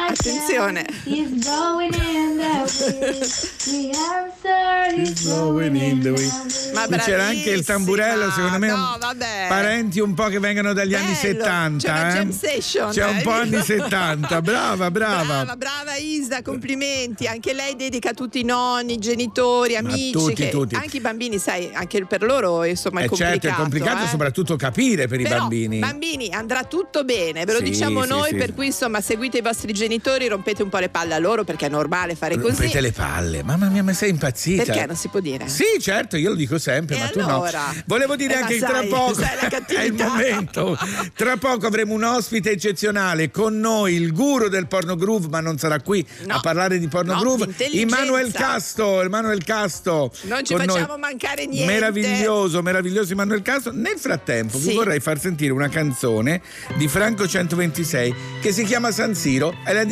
[0.10, 0.85] Attenzione.
[1.06, 3.20] Is blowing in the wind.
[3.66, 6.34] The answer is blowing in the wind.
[6.74, 9.46] Ma c'era anche il tamburello, secondo me, no, vabbè.
[9.48, 11.94] parenti un po' che vengono dagli anni Bello, 70.
[11.94, 12.32] c'è una eh?
[12.32, 13.74] session, C'è un po' anni visto?
[13.74, 15.24] 70, brava, brava.
[15.24, 17.28] Brava, brava Isa, complimenti.
[17.28, 20.12] Anche lei dedica a tutti i nonni, i genitori, amici.
[20.12, 20.76] tutti, che tutti.
[20.76, 23.40] Anche i bambini, sai, anche per loro insomma è Eh, complicato.
[23.40, 24.08] certo, è complicato eh.
[24.08, 25.80] soprattutto capire per i Però, bambini.
[25.80, 28.36] bambini, andrà tutto bene, ve lo Sì, diciamo sì, noi, sì.
[28.36, 31.66] per cui insomma seguite i vostri genitori, rompete un po' le palle a loro perché
[31.66, 32.56] è normale fare così.
[32.56, 34.64] Rompete le palle, mamma mia, ma sei impazzita.
[34.64, 35.50] Perché non si può dire?
[35.50, 37.50] Sì, certo, io lo dico sempre, E ma allora?
[37.50, 37.82] tu no.
[37.86, 39.20] Volevo dire Eh, anche che sai, tra poco
[39.76, 40.78] è il momento.
[41.14, 45.58] Tra poco avremo un ospite eccezionale con noi, il guru del porno groove, ma non
[45.58, 47.54] sarà qui a parlare di porno No, groove.
[47.72, 50.14] Immanuel Casto, Emanuel Casto.
[50.22, 50.76] Non ci con noi.
[50.80, 51.70] facciamo mancare niente.
[51.74, 53.72] Meraviglioso, meraviglioso Emanuel Casto.
[53.74, 54.74] Nel frattempo vi Sì.
[54.76, 56.42] vorrei far sentire una canzone
[56.78, 59.84] di Franco 126 che si chiama San Siro e la,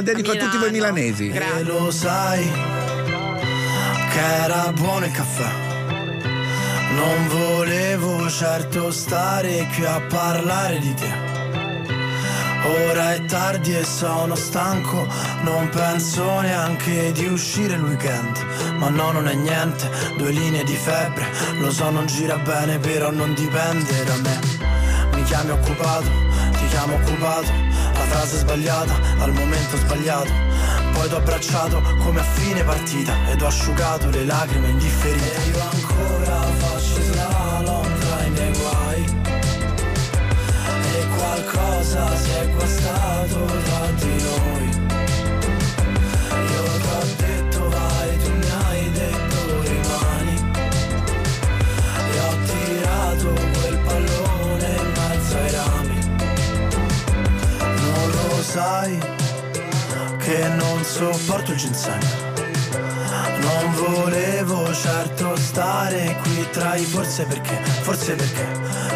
[0.00, 1.30] dedico a, tutti voi milanesi.
[1.30, 2.50] E lo sai
[4.10, 5.50] che era buono il caffè.
[6.94, 11.30] Non volevo certo stare qui a parlare di te.
[12.64, 15.06] Ora è tardi e sono stanco,
[15.42, 18.36] non penso neanche di uscire il weekend.
[18.76, 21.26] Ma no, non è niente, due linee di febbre,
[21.58, 24.38] lo so non gira bene, però non dipende da me.
[25.14, 26.08] Mi chiami occupato,
[26.52, 27.50] ti chiamo occupato,
[28.02, 30.30] la frase sbagliata, al momento sbagliato.
[30.92, 35.34] Poi t'ho abbracciato come a fine partita ed ho asciugato le lacrime indifferite.
[35.34, 39.20] E io ancora faccio slalom tra i miei guai.
[40.94, 44.81] E qualcosa si è guastato tra di noi.
[58.52, 58.98] Sai
[60.18, 62.02] che non sopporto il ginseng.
[63.40, 68.46] Non volevo certo stare qui tra i forse perché, forse perché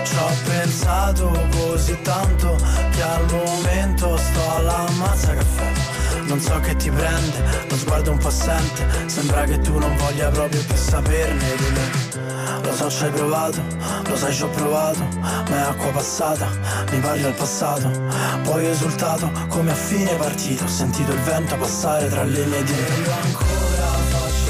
[0.04, 2.54] ci ho pensato così tanto
[2.90, 6.05] che al momento sto alla mazza caffè.
[6.26, 10.28] Non so che ti prende, lo sguardo un po' assente, sembra che tu non voglia
[10.28, 12.60] proprio più saperne di me.
[12.62, 13.62] Lo so ci hai provato,
[14.08, 16.48] lo sai ci ho provato, ma è acqua passata,
[16.90, 17.90] mi parli al passato.
[18.42, 22.62] Poi ho esultato come a fine partita, ho sentito il vento passare tra le mie
[22.64, 22.94] dita.
[22.94, 24.46] Io ancora faccio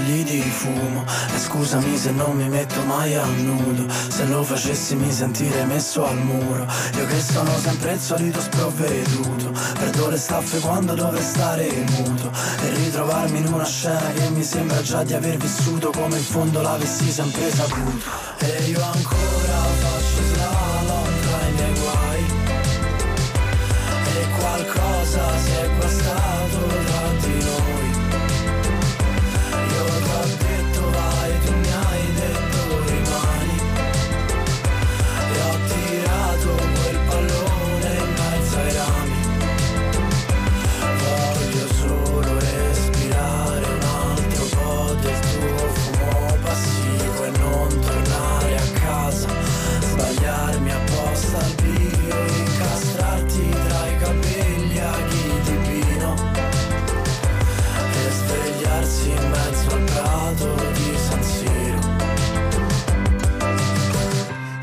[0.00, 1.04] anelli di fumo.
[1.34, 3.86] E scusami se non mi metto mai a nudo.
[4.08, 6.66] Se lo facessi mi sentirei messo al muro.
[6.96, 9.52] Io che sono sempre il solito sprovveduto.
[9.78, 12.30] Perdo le staffe quando dovrei stare muto.
[12.62, 16.62] E ritrovarmi in una scena che mi sembra già di aver vissuto Come in fondo
[16.62, 18.08] l'avessi sempre saputo.
[18.38, 22.24] E io ancora faccio slalom tra i miei guai.
[24.12, 27.79] E qualcosa si è guastato tra di noi.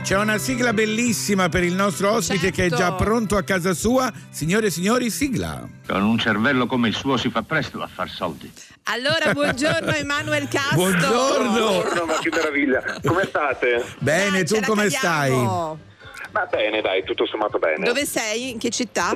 [0.07, 3.03] C'è una sigla bellissima per il nostro ospite che è già Certo.
[3.03, 4.09] pronto a casa sua.
[4.29, 5.67] Signore e signori, sigla.
[5.85, 8.49] Con un cervello come il suo si fa presto a far soldi.
[8.83, 10.75] Allora, buongiorno Emanuel Castro.
[10.77, 12.05] Buongiorno.
[12.05, 12.99] ma che meraviglia.
[13.05, 13.85] Come state?
[13.99, 15.29] Bene, tu come stai?
[15.31, 15.79] caviamo.
[16.31, 17.85] Ma bene, dai, tutto sommato bene.
[17.85, 18.51] Dove sei?
[18.51, 19.09] In che città?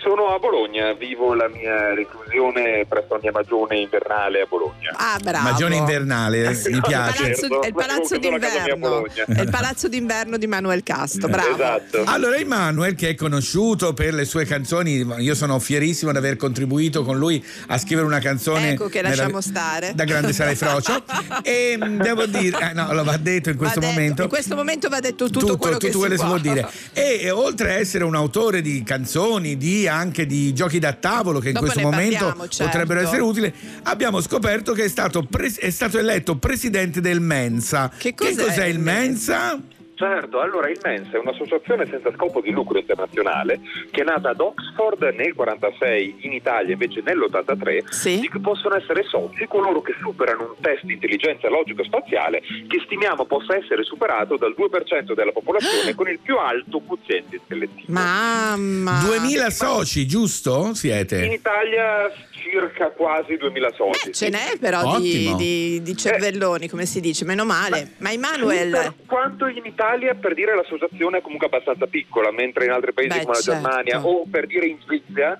[0.00, 4.90] Sono a Bologna, vivo la mia reclusione presso la mia magione invernale a Bologna.
[4.94, 5.50] Ah, bravo.
[5.50, 7.22] Magione invernale, mi È il piace.
[7.22, 9.06] palazzo, è il palazzo d'inverno.
[9.06, 11.54] È il palazzo d'inverno di Manuel Castro, bravo.
[11.54, 12.02] Esatto.
[12.04, 17.02] Allora, Emanuel, che è conosciuto per le sue canzoni, io sono fierissimo di aver contribuito
[17.02, 18.70] con lui a scrivere una canzone.
[18.72, 19.92] Ecco che lasciamo stare.
[19.94, 21.02] Da grande sarai frocio.
[21.42, 24.22] e mh, devo dire, eh, no, lo va detto in questo Va detto- momento.
[24.22, 26.52] In questo momento va detto tutto, tutto, quello che tutto si quello si può può
[26.52, 26.68] dire.
[26.98, 31.40] E e oltre a essere un autore di canzoni, di anche di giochi da tavolo
[31.40, 32.64] che in Dopo questo ne momento parliamo, certo.
[32.64, 33.52] potrebbero essere utili,
[33.84, 37.90] abbiamo scoperto che è stato, pres- è stato eletto presidente del Mensa.
[37.96, 39.60] Che cos'è il il Mensa?
[39.98, 43.58] Certo, allora il MENS è un'associazione senza scopo di lucro internazionale
[43.90, 49.02] che è nata ad Oxford nel 46, in Italia invece nell'83, di cui possono essere
[49.02, 54.54] soci coloro che superano un test di intelligenza logico-spaziale che stimiamo possa essere superato dal
[54.56, 57.92] 2% della popolazione con il più alto quoziente intellettivo.
[57.92, 59.00] Mamma.
[59.02, 60.66] 2000 soci, giusto?
[60.66, 61.26] In Siete?
[61.26, 62.08] Italia
[62.38, 64.12] circa quasi 2000 soci.
[64.12, 67.92] Ce n'è però di, di- di cervelloni, come si dice, meno male.
[67.98, 72.70] Ma Sì, Emanuel, quanto in Italia per dire l'associazione è comunque abbastanza piccola, mentre in
[72.70, 73.60] altri paesi Beh, come la certo.
[73.60, 75.36] Germania o per dire in Svizzera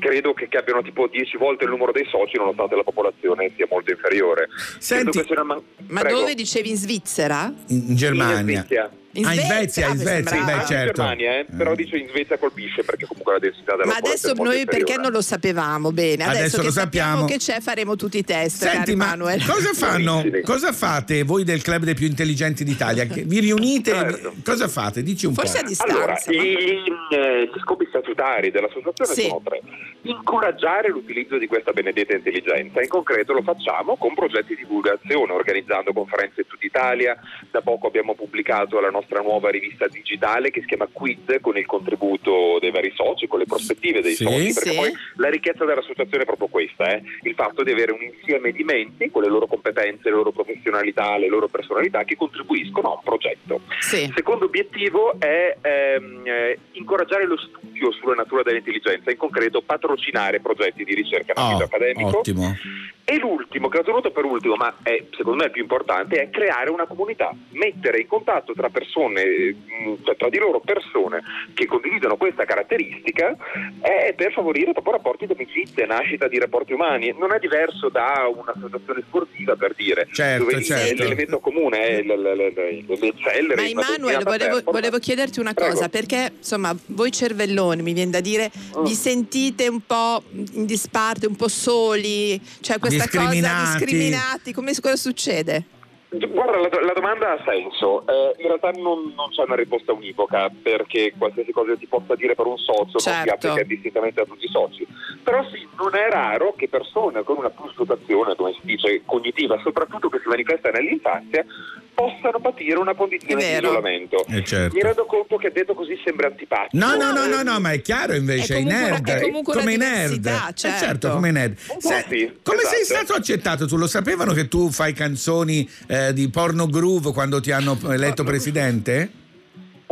[0.00, 3.66] credo che, che abbiano tipo 10 volte il numero dei soci nonostante la popolazione sia
[3.70, 4.48] molto inferiore.
[4.78, 6.20] Senti- man- ma Prego.
[6.20, 7.52] dove dicevi in Svizzera?
[7.68, 8.38] In in Germania.
[8.60, 8.90] In Svezia.
[9.14, 9.54] In ah, in Svezia?
[9.54, 11.00] Svezia, in Ah, mi Svezia, beh, certo.
[11.02, 14.28] In Germania, eh, però dice in Svezia colpisce perché comunque la densità della Ma adesso
[14.28, 16.24] popolazione è molto noi perché non lo sapevamo bene?
[16.24, 17.24] Adesso, Adesso che lo sappiamo.
[17.26, 19.44] che c'è faremo tutti i test, Senti, ma Emanuel.
[19.44, 20.24] cosa fanno?
[20.42, 23.04] Cosa fate voi del club dei più intelligenti d'Italia?
[23.04, 23.90] Che Vi riunite?
[23.92, 24.32] Certo.
[24.42, 25.02] Cosa fate?
[25.02, 25.68] Dici un Forse a po'.
[25.68, 25.94] distanza.
[25.94, 29.22] Allora, ma- gli, eh, gli scopi statutari dell'associazione Sì.
[29.28, 29.60] sono tre.
[30.04, 32.82] Incoraggiare l'utilizzo di questa benedetta intelligenza.
[32.82, 37.16] In concreto lo facciamo con progetti di divulgazione, organizzando conferenze in tutta Italia.
[37.50, 41.66] Da poco abbiamo pubblicato la nostra nuova rivista digitale che si chiama Quiz con il
[41.66, 44.24] contributo dei vari soci, con le prospettive dei Sì.
[44.24, 44.52] soci.
[44.52, 44.76] Perché Sì.
[44.76, 47.02] poi la ricchezza dell'associazione è proprio questa, eh?
[47.22, 51.16] il fatto di avere un insieme di menti con le loro competenze, le loro professionalità,
[51.16, 53.60] le loro personalità che contribuiscono a un progetto.
[53.78, 54.02] Sì.
[54.02, 60.40] Il secondo obiettivo è ehm, eh, incoraggiare lo studio sulla natura dell'intelligenza, in concreto patrocinare
[60.40, 62.18] progetti di ricerca in Oh, ambito accademico.
[62.18, 62.56] ottimo.
[63.04, 66.30] E l'ultimo, che ho tenuto per ultimo, ma è secondo me il più importante, è
[66.30, 71.20] creare una comunità, mettere in contatto tra persone, mh, cioè tra di loro persone
[71.52, 73.36] che condividono questa caratteristica
[73.82, 77.12] eh, per favorire proprio rapporti di amicizia, nascita di rapporti umani.
[77.18, 81.02] Non è diverso da un'associazione sportiva per dire, Certo, dove certo.
[81.02, 84.70] l'elemento comune è le, le, le, le, le eccellere Ma in una Emanuel, determinata volevo,
[84.70, 85.72] volevo chiederti una Prego.
[85.72, 88.82] cosa, perché insomma voi cervelloni, mi viene da dire, Oh.
[88.82, 93.84] vi sentite un po' in disparte, un po' soli, cioè questa cosa Discriminati.
[93.84, 95.64] discriminati, come cosa succede?
[96.12, 98.06] Guarda, la, la domanda ha senso.
[98.06, 102.34] Eh, in realtà non, non c'è una risposta univoca perché qualsiasi cosa ti possa dire
[102.34, 103.46] per un socio non si Certo.
[103.48, 104.86] applica distintamente a tutti i soci.
[105.22, 109.58] Però sì, non è raro che persone con una plus dotazione, come si dice, cognitiva,
[109.62, 111.46] soprattutto che si manifesta nell'infanzia,
[111.94, 114.24] possano patire una condizione di isolamento.
[114.26, 114.74] Eh, certo.
[114.74, 116.76] Mi rendo conto che detto così sembra antipatico.
[116.84, 119.22] No, no, no, Eh, no, no, ma è chiaro invece, È i comunque- nerd.
[119.34, 120.26] una come i nerd.
[120.26, 120.84] Eh, certo.
[120.84, 121.56] certo, come i nerd.
[121.66, 123.04] po' Se- sì, come sei esatto.
[123.04, 123.66] stato accettato?
[123.66, 128.24] Tu lo sapevano che tu fai canzoni eh, di porno groove quando ti hanno eletto
[128.24, 129.10] presidente?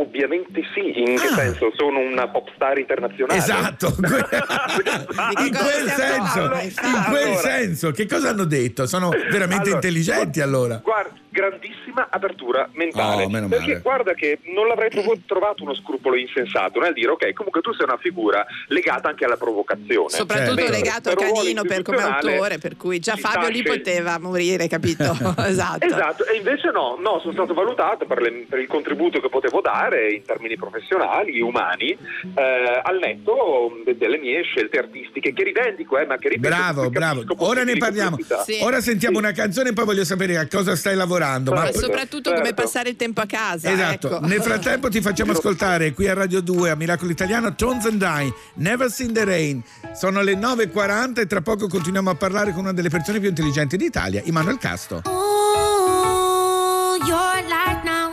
[0.01, 1.35] Ovviamente sì, in che Ah.
[1.35, 1.71] senso?
[1.77, 3.39] Sono una pop star internazionale.
[3.39, 7.37] Esatto, in quel senso, in quel Allora.
[7.39, 8.87] senso, che cosa hanno detto?
[8.87, 10.81] Sono veramente Allora, intelligenti allora.
[10.83, 13.23] Guarda, grandissima apertura mentale.
[13.25, 14.89] Oh, meno perché guarda che non l'avrei
[15.25, 19.37] trovato uno scrupolo insensato nel dire ok, comunque tu sei una figura legata anche alla
[19.37, 20.09] provocazione.
[20.09, 20.71] Soprattutto Certo.
[20.71, 25.03] legato a Canino per come autore, per cui già Fabio lì poteva morire, capito?
[25.45, 25.85] esatto.
[25.85, 29.61] Esatto, e invece no, no, sono stato valutato per, le- per il contributo che potevo
[29.61, 35.97] dare in termini professionali, umani, eh, al netto de- delle mie scelte artistiche che rivendico,
[35.97, 37.23] eh, ma che ripeto, Bravo, bravo.
[37.37, 38.17] Ora ne parliamo.
[38.45, 38.59] Sì.
[38.61, 39.23] Ora sentiamo Sì.
[39.23, 41.51] una canzone e poi voglio sapere a cosa stai lavorando.
[41.51, 41.79] Ma E Certo.
[41.79, 42.61] soprattutto come certo.
[42.63, 43.71] passare il tempo a casa.
[43.71, 44.25] Esatto, ecco.
[44.25, 48.33] nel frattempo ti facciamo ascoltare qui a Radio 2 a Miracolo Italiano Tones and Die,
[48.55, 49.63] Never Seen the Rain.
[49.93, 53.77] Sono le 9.40 e tra poco continuiamo a parlare con una delle persone più intelligenti
[53.77, 55.01] d'Italia, Immanuel Casto.
[55.05, 58.11] Ooh, your life now.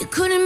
[0.00, 0.42] You couldn't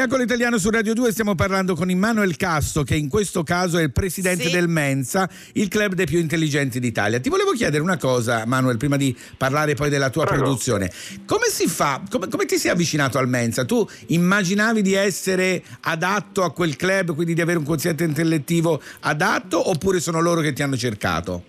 [0.00, 3.82] Miracolo Italiano su Radio 2 stiamo parlando con Immanuel Casto, che in questo caso è
[3.82, 4.50] il presidente Sì.
[4.50, 7.20] del Mensa, il club dei più intelligenti d'Italia.
[7.20, 10.90] Ti volevo chiedere una cosa, Manuel, prima di parlare poi della tua produzione.
[11.26, 12.00] Come si fa?
[12.08, 13.66] Come, come ti sei avvicinato al Mensa?
[13.66, 19.68] Tu immaginavi di essere adatto a quel club, quindi di avere un quoziente intellettivo adatto,
[19.68, 21.44] oppure sono loro che ti hanno cercato?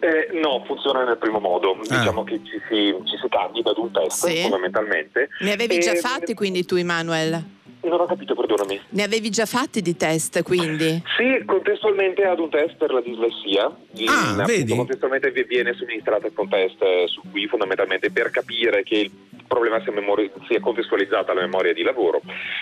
[0.00, 1.74] Eh, no, funziona nel primo modo.
[1.80, 4.42] Diciamo che ci si, ci si candida ad un test, Sì.
[4.42, 5.30] fondamentalmente.
[5.40, 7.60] Ne avevi già E- fatti quindi tu, Emanuel?
[7.82, 8.80] Non ho capito, perdonami.
[8.90, 11.02] Ne avevi già fatti di test quindi?
[11.16, 13.64] Sì, contestualmente ad un test per la dislessia.
[14.06, 14.74] Ah, vedi?
[14.76, 19.10] Contestualmente vi viene somministrato un test eh, su cui fondamentalmente per capire che il
[19.46, 22.20] problema sia, memori- sia contestualizzata alla memoria di lavoro.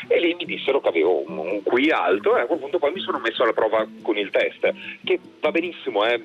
[0.08, 2.92] E lì mi dissero che avevo un, un QI alto e a quel punto poi
[2.92, 4.72] mi sono messo alla prova con il test,
[5.04, 6.24] che va benissimo, eh.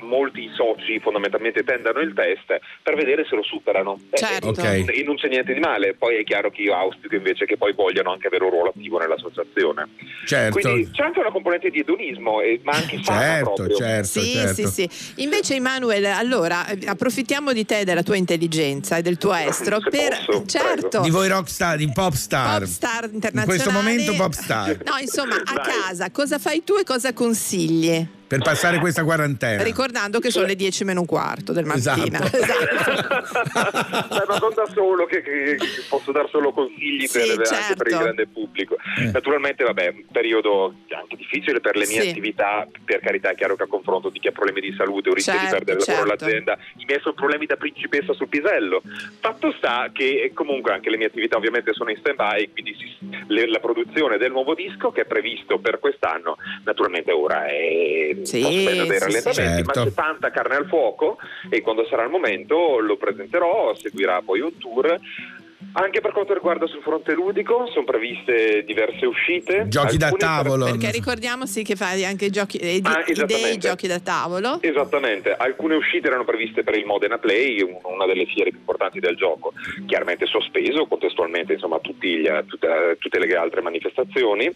[0.00, 3.98] molti soci fondamentalmente tendano il test per vedere se lo superano.
[4.10, 4.48] Eh, Certo.
[4.48, 4.84] Ok.
[4.88, 7.72] E non c'è niente di male, poi è chiaro che io auspico invece che poi
[7.72, 9.88] vogliano anche avere un ruolo attivo nell'associazione.
[10.26, 10.58] Certo.
[10.58, 13.76] Quindi c'è anche una componente di edonismo, eh, ma anche Certo, proprio.
[13.76, 14.54] certo, Sì, certo.
[14.54, 15.22] sì, sì.
[15.22, 19.80] Invece, Emanuele, allora eh, approfittiamo di te e della tua intelligenza e del tuo estro
[19.80, 21.00] Se per posso, certo.
[21.00, 22.60] Di voi rockstar, di pop star.
[22.60, 23.46] Pop star In internazionali.
[23.46, 24.78] questo momento pop star.
[24.84, 28.06] No, insomma, a casa cosa fai tu e cosa consigli?
[28.32, 29.62] Per passare questa quarantena.
[29.62, 32.18] Ricordando che sono le 10 meno un quarto del mattina.
[32.24, 33.42] Esatto.
[34.08, 37.44] Beh, ma non da solo che, che- che posso dar solo consigli Sì, per, anche
[37.44, 37.74] certo.
[37.82, 38.76] per il grande pubblico.
[38.98, 39.10] Eh.
[39.10, 42.08] Naturalmente, vabbè, un periodo anche difficile per le mie Sì.
[42.08, 45.14] attività, per carità, è chiaro che a confronto di chi ha problemi di salute o
[45.14, 46.24] rischia Certo, di perdere il lavoro certo.
[46.24, 48.82] all'azienda, i miei sono problemi da principessa sul pisello.
[49.20, 53.10] Fatto sta che eh, comunque anche le mie attività ovviamente sono in stand-by, quindi si-
[53.28, 58.42] le- la produzione del nuovo disco che è previsto per quest'anno, naturalmente ora è Sì,
[58.42, 59.88] sospesa dei sì, rallentamenti, ma Certo.
[59.88, 61.18] c'è tanta carne al fuoco
[61.50, 64.98] e quando sarà il momento lo presenterò, seguirà poi un tour.
[65.74, 69.64] Anche per quanto riguarda sul fronte ludico sono previste diverse uscite.
[69.68, 70.66] Giochi da tavolo.
[70.66, 74.58] Perché ricordiamo sì che fai anche giochi, eh, di- Ah, idee, giochi da tavolo.
[74.60, 79.00] Esattamente, alcune uscite erano previste per il Modena Play, un- una delle fiere più importanti
[79.00, 79.52] del gioco,
[79.86, 84.50] chiaramente sospeso contestualmente insomma, a tutti gli- a tutte, a tutte le altre manifestazioni.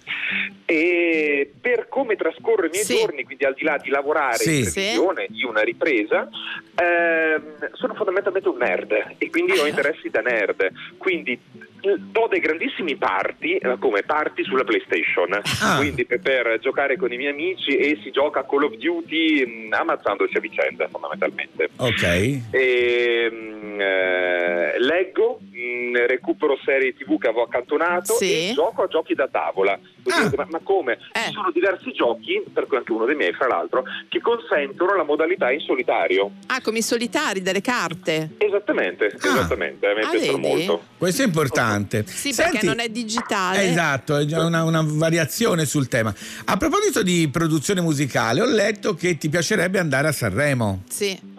[0.65, 2.97] E per come trascorro i miei Sì.
[2.97, 4.59] giorni, quindi al di là di lavorare Sì.
[4.59, 6.29] in previsione di una ripresa,
[6.75, 10.71] ehm, sono fondamentalmente un nerd e quindi ho interessi da nerd.
[10.97, 11.39] Quindi
[11.81, 15.29] do dei grandissimi party, eh, come party sulla PlayStation,
[15.63, 15.77] Ah.
[15.77, 19.69] quindi per, per giocare con i miei amici e si gioca a Call of Duty
[19.69, 21.69] mh, ammazzandosi a vicenda fondamentalmente.
[21.77, 22.03] Ok.
[22.51, 28.51] E, mh, eh, leggo, mh, recupero serie tv che avevo accantonato Sì.
[28.51, 29.79] e gioco a giochi da tavola.
[30.09, 30.31] Ah.
[30.37, 30.99] ma, ma come?
[31.13, 31.21] Eh.
[31.27, 35.03] Ci sono diversi giochi, per cui anche uno dei miei fra l'altro, che consentono la
[35.03, 36.31] modalità in solitario.
[36.47, 38.31] Ah, come i solitari delle carte.
[38.39, 39.27] Esattamente, Ah.
[39.29, 40.83] esattamente, a me Ah, molto.
[40.99, 42.05] Questo è importante.
[42.07, 43.69] Sì, Senti- perché non è digitale.
[43.69, 46.15] Esatto, è già una, una variazione sul tema.
[46.45, 50.83] A proposito di produzione musicale, ho letto che ti piacerebbe andare a Sanremo.
[50.89, 51.35] Sì.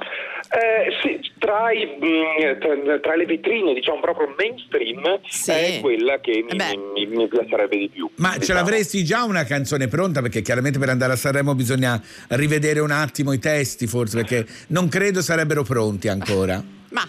[0.50, 5.52] Eh, sì, tra, i, mh, tra- tra le vetrine, diciamo proprio mainstream, Sì.
[5.52, 6.78] è quella che mi, Eh beh.
[6.94, 8.10] mi- mi piacerebbe di più.
[8.16, 8.60] Ma ce diciamo.
[8.60, 10.22] l'avresti già una canzone pronta?
[10.22, 14.88] Perché chiaramente per andare a Sanremo bisogna rivedere un attimo i testi, forse, perché non
[14.90, 16.62] credo sarebbero pronti ancora.
[16.90, 17.04] Ma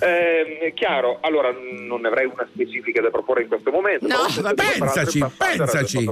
[0.00, 4.06] Eh, chiaro, allora non ne avrei una specifica da proporre in questo momento.
[4.06, 6.06] No, Pensaci, pensaci.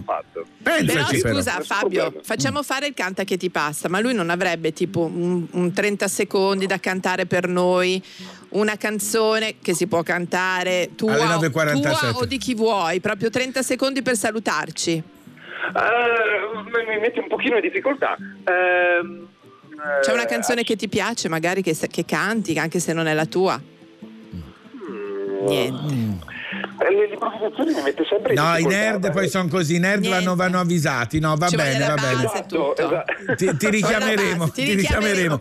[0.62, 1.34] Pensaci però.
[1.34, 5.46] scusa Fabio, facciamo fare il canta che ti passa, ma lui non avrebbe tipo un,
[5.50, 8.02] un 30 secondi da cantare per noi,
[8.50, 11.80] una canzone che si può cantare tua, Alle o- 9.47.
[11.80, 14.92] tua o di chi vuoi, proprio 30 secondi per salutarci.
[14.92, 18.16] Eh, mi- mi metti un pochino in difficoltà.
[18.44, 19.28] Ehm,
[20.02, 23.26] C'è una canzone che ti piace, magari che, che canti, anche se non è la
[23.26, 23.60] tua?
[25.46, 26.34] Niente.
[26.78, 30.06] Eh, le improvvisazioni mi mette sempre in No, i nerd poi sono così, i nerd
[30.08, 31.18] vanno, vanno avvisati.
[31.18, 32.30] No, va Ci bene, va bene.
[32.34, 32.76] e tutto.
[32.76, 35.40] Esatto, Ti, ti richiameremo, Ti richiameremo.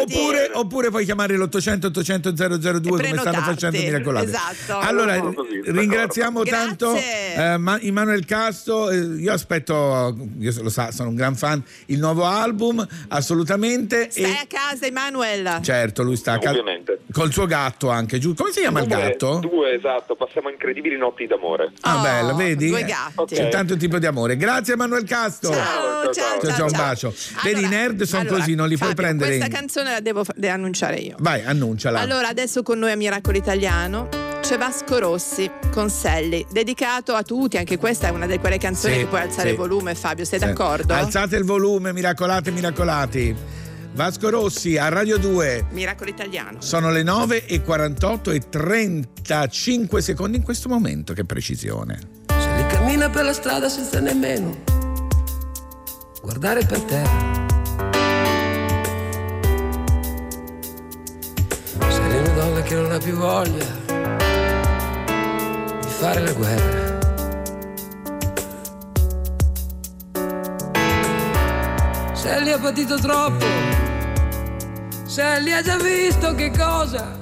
[0.00, 4.26] Oppure, oppure puoi chiamare l'800 800 002 come stanno facendo Miracolate.
[4.26, 4.78] Esatto.
[4.78, 5.46] Allora, D'accordo.
[5.64, 8.90] ringraziamo tanto eh, Ma- Immanuel Casto.
[8.90, 14.08] eh, io aspetto, io lo sa, sono un gran fan, il nuovo album, assolutamente.
[14.10, 15.58] Stai E a casa, Emanuel.
[15.62, 17.00] certo, lui sta a casa Ovviamente.
[17.12, 18.42] col suo gatto anche, giusto?
[18.42, 19.38] Come si chiama il Due, gatto?
[19.40, 21.72] Due, esatto, passiamo a incredibili notti d'amore.
[21.80, 22.68] Ah, Oh, bella, vedi?
[22.68, 23.34] due gatti.
[23.34, 24.36] C'è tanto tipo di amore.
[24.36, 25.50] Grazie Emanuel Casto.
[25.50, 27.14] Ciao, ciao, Ciao, ciao, ciao, un bacio.
[27.42, 29.52] Vedi, i nerd sono allora, così, non li puoi Fabio, prendere Questa in...
[29.52, 31.16] canzone la devo de- annunciare io.
[31.18, 31.98] Vai, annunciala.
[32.00, 34.08] Allora, adesso con noi a Miracolo Italiano
[34.42, 37.56] c'è Vasco Rossi con Sally, dedicato a tutti.
[37.56, 39.54] Anche questa è una delle quelle canzoni Sì, che puoi alzare sì.
[39.54, 40.24] il volume, Fabio.
[40.24, 40.44] Sei Sì.
[40.44, 40.92] d'accordo?
[40.94, 43.34] Alzate il volume, miracolate, miracolati.
[43.92, 45.66] Vasco Rossi a Radio 2.
[45.70, 46.60] Miracolo Italiano.
[46.60, 51.12] Sono le 9 e 48 e 35 secondi in questo momento.
[51.12, 51.98] Che precisione.
[52.28, 54.78] Se li cammina per la strada senza nemmeno
[56.22, 57.48] guardare per terra.
[61.88, 63.66] Se è una donna che non ha più voglia
[65.80, 67.09] di fare la guerra.
[72.20, 73.46] Se li ha patito troppo,
[75.04, 77.18] se li ha già visto che cosa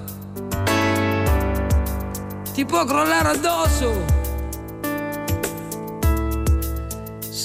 [2.52, 4.16] ti può crollare addosso.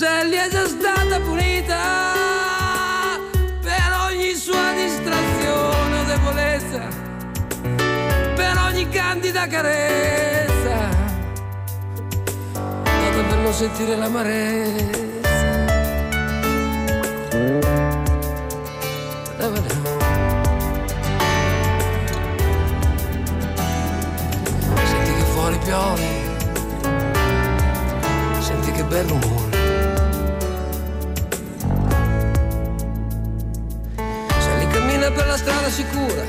[0.04, 1.78] se gli è già stata punita
[3.62, 6.88] per ogni sua distrazione o debolezza,
[8.36, 10.90] per ogni candida carezza,
[12.52, 15.13] data per non sentire l'amarezza.
[25.64, 26.08] Piove,
[28.40, 29.52] senti che bel rumore.
[34.40, 36.24] Se li cammina per la strada sicura,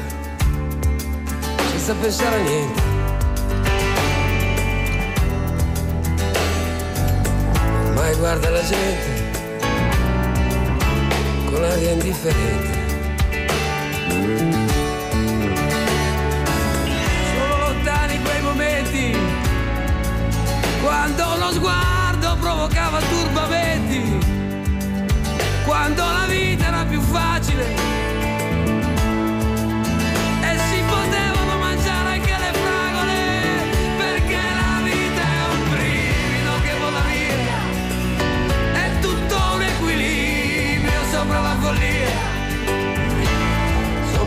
[1.70, 2.82] senza pensare a niente.
[7.86, 9.22] Ormai guarda la gente
[11.50, 12.73] con l'aria indifferente.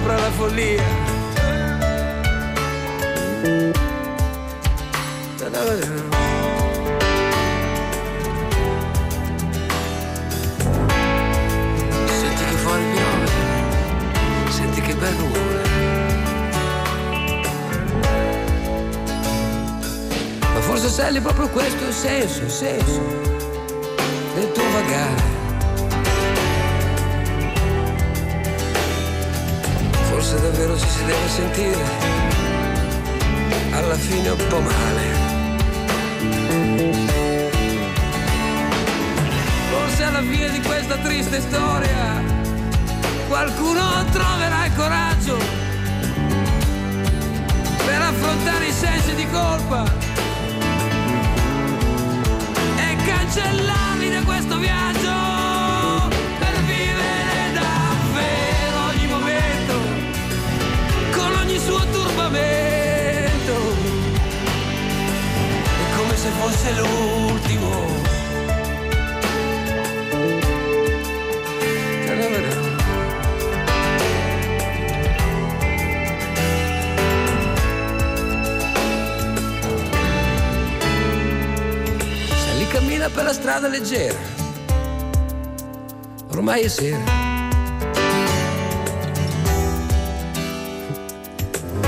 [0.07, 0.83] Sopra la follia.
[12.05, 13.27] Senti che fuori piove,
[14.49, 15.65] senti che bel rumore.
[20.53, 23.01] Ma forse è proprio questo il senso, il senso
[24.35, 25.36] del tuo vagare.
[30.27, 31.83] Forse davvero ci si deve sentire,
[33.71, 35.03] alla fine un po' male.
[39.71, 42.21] Forse alla fine di questa triste storia
[43.29, 45.37] qualcuno troverà il coraggio
[47.85, 49.85] per affrontare i sensi di colpa
[52.75, 55.36] e cancellarli da questo viaggio
[66.27, 67.85] se fosse l'ultimo
[82.35, 84.17] Se lì cammina per la strada leggera,
[86.31, 86.97] ormai è sera.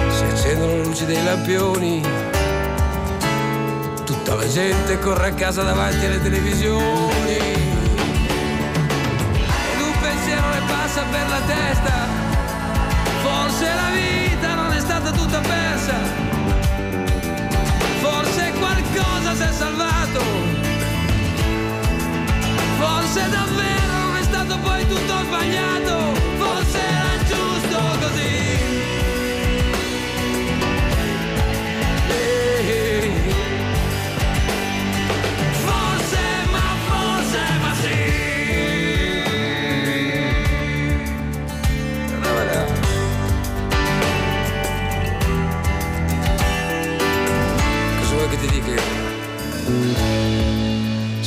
[0.09, 2.28] Si accendono le luci dei lampioni,
[4.35, 7.37] la gente corre a casa davanti alle televisioni.
[9.71, 12.07] Ed un pensiero le passa per la testa,
[13.23, 16.27] forse la vita non è stata tutta persa.
[18.01, 20.59] Forse qualcosa si è salvato
[22.79, 26.13] Forse davvero non è stato poi tutto sbagliato,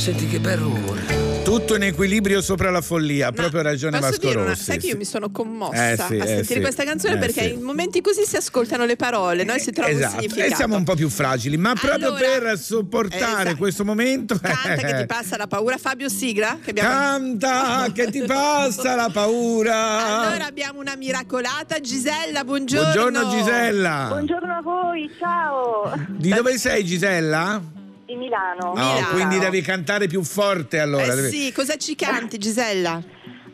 [0.03, 1.41] Senti che bel rumore.
[1.45, 4.63] Tutto in equilibrio sopra la follia, ha proprio ragione Vasco dire una, Rossi.
[4.63, 6.59] sai che io mi sono commossa Eh sì, a eh sentire sì.
[6.59, 7.53] questa canzone Eh perché sì.
[7.53, 9.53] in momenti così si ascoltano le parole, no?
[9.53, 10.51] E si trova un Esatto, significato.
[10.51, 13.55] e siamo un po' più fragili, ma proprio Allora, per sopportare esatto.
[13.55, 14.37] questo momento.
[14.41, 16.57] Canta che ti passa la paura, Fabio Sigla.
[16.61, 16.89] Che abbiamo...
[16.89, 20.25] Canta che ti passa la paura.
[20.27, 22.91] Allora abbiamo una miracolata, Gisella, buongiorno.
[22.91, 24.05] Buongiorno Gisella.
[24.09, 25.93] Buongiorno a voi, ciao.
[26.09, 27.61] Di dove sei Gisella?
[28.13, 28.73] Di Milano.
[28.75, 31.11] Oh, quindi devi cantare più forte allora.
[31.11, 33.01] Eh devi- sì, cosa ci canti Gisella?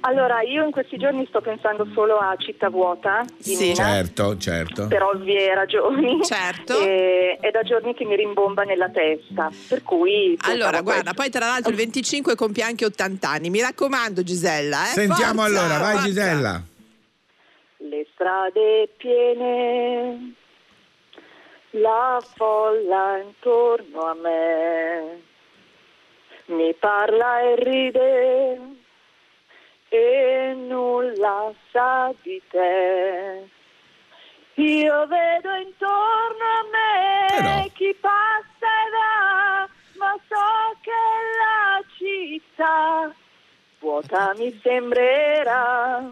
[0.02, 4.88] Allora, io in questi giorni sto pensando solo a Città Vuota di Nina, Certo, certo.
[4.88, 6.24] per ovvie ragioni.
[6.24, 6.78] Certo.
[6.90, 10.38] E, è da giorni che mi rimbomba nella testa, per cui...
[10.42, 13.50] Allora, guarda, poi tra l'altro il 25 compie anche 80 anni.
[13.50, 14.84] Mi raccomando, Gisella.
[14.84, 14.94] Eh?
[14.94, 16.08] Sentiamo Forza, allora, vai forza.
[16.08, 16.62] Gisella.
[17.78, 20.34] Le strade piene,
[21.72, 25.22] la folla intorno a me,
[26.46, 28.60] mi parla e ride
[29.90, 33.48] e nulla sa di te.
[34.56, 40.92] Io vedo intorno a me chi passa e va, ma so che
[41.40, 43.14] la città
[43.80, 46.12] vuota mi sembrerà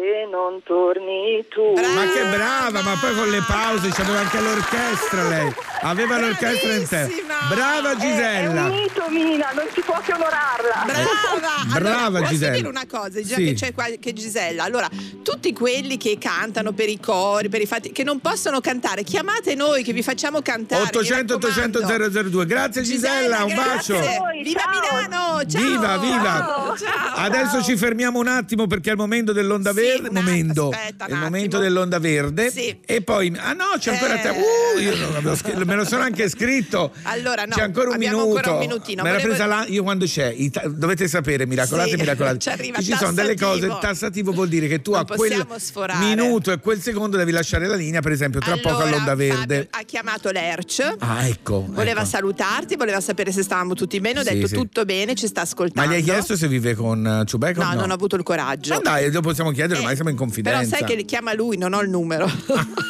[0.00, 1.72] se non torni tu.
[1.74, 5.52] Ma che brava, ma poi con le pause c'aveva anche l'orchestra lei.
[5.82, 7.08] Aveva l'orchestra in te.
[7.48, 8.64] Brava È, è Gisella.
[8.64, 10.84] un mito, Mina, non si può che onorarla.
[10.86, 12.56] Brava, Brava posso Gisella.
[12.56, 13.44] dire una cosa, già Sì.
[13.44, 14.64] che c'è qua che Gisella.
[14.64, 14.88] Allora,
[15.22, 19.54] tutti quelli che cantano per i cori, per i fatti, che non possono cantare, chiamate
[19.54, 20.80] noi che vi facciamo cantare.
[20.82, 21.78] mi 800 raccomando.
[21.78, 22.46] 800 002.
[22.46, 23.94] Grazie Gisella, un bacio.
[23.94, 24.18] grazie.
[24.42, 25.44] Viva Milano!
[25.46, 25.60] Ciao!
[25.62, 26.74] Viva, viva!
[26.78, 27.14] Ciao.
[27.16, 30.10] Adesso ci fermiamo un attimo perché è il momento dell'onda verde.
[30.10, 32.52] momento, aspetta un il momento dell'onda verde.
[32.84, 34.28] E poi, ah no, c'è ancora te.
[34.30, 36.92] Uh, io non avevo scr- me lo sono anche scritto.
[37.02, 38.22] Allora, no, c'è ancora un minuto.
[38.36, 39.02] ancora un minutino.
[39.02, 42.38] Me l'ha Volevo- presa là, io quando c'è, ta- dovete sapere, miracolate, Sì, miracolate.
[42.38, 45.46] ci arriva ci sono delle cose, il tassativo vuol dire che tu Non a quel
[45.58, 46.04] sforare.
[46.04, 49.34] minuto e quel secondo devi lasciare la linea, per esempio, tra poco Allora, all'onda Fabio
[49.36, 49.68] verde.
[49.70, 50.94] ha chiamato l'Erc.
[50.98, 51.66] Ah, ecco.
[51.68, 52.08] Voleva ecco.
[52.10, 54.20] salutarti, voleva sapere se stavamo tutti bene.
[54.20, 54.54] Ho Sì, detto sì.
[54.54, 55.90] tutto bene, ci sta Ma ascoltando.
[55.90, 57.80] gli hai chiesto se vive con eh, Ciubecca No, no?
[57.80, 58.74] non ho avuto il coraggio.
[58.74, 60.76] Ma dai, lo possiamo chiedere, ormai siamo in Però confidenza.
[60.76, 62.28] sai che li chiama lui, non ho il numero.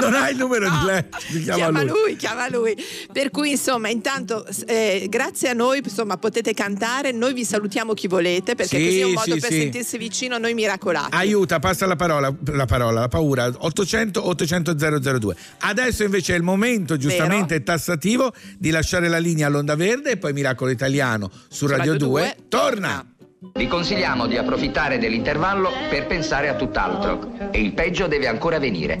[0.00, 1.04] Non hai il numero di lei,
[1.42, 1.90] chiama, chiama lui.
[1.90, 2.76] lui, chiama lui.
[3.12, 7.12] Per cui, insomma, intanto, eh, grazie a noi, insomma, potete cantare.
[7.12, 9.60] Noi vi salutiamo chi volete, perché Sì, così è un modo sì, per sì.
[9.60, 11.14] sentirsi vicino a noi miracolati.
[11.16, 14.74] Aiuta, passa la parola, la parola, la paura 800 800
[15.18, 15.36] 002.
[15.60, 20.32] Adesso invece è il momento giustamente tassativo di lasciare la linea all'onda verde e poi
[20.32, 23.04] Miracolo Italiano su Radio, 2 torna.
[23.52, 28.98] Vi consigliamo di approfittare dell'intervallo per pensare a tutt'altro e il peggio deve ancora venire.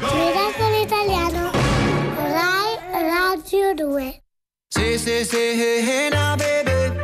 [0.00, 1.50] Miracolo Italiano.
[2.16, 4.22] Rai Radio 2.
[4.68, 7.00] Say, say, say, hey, hey now, baby.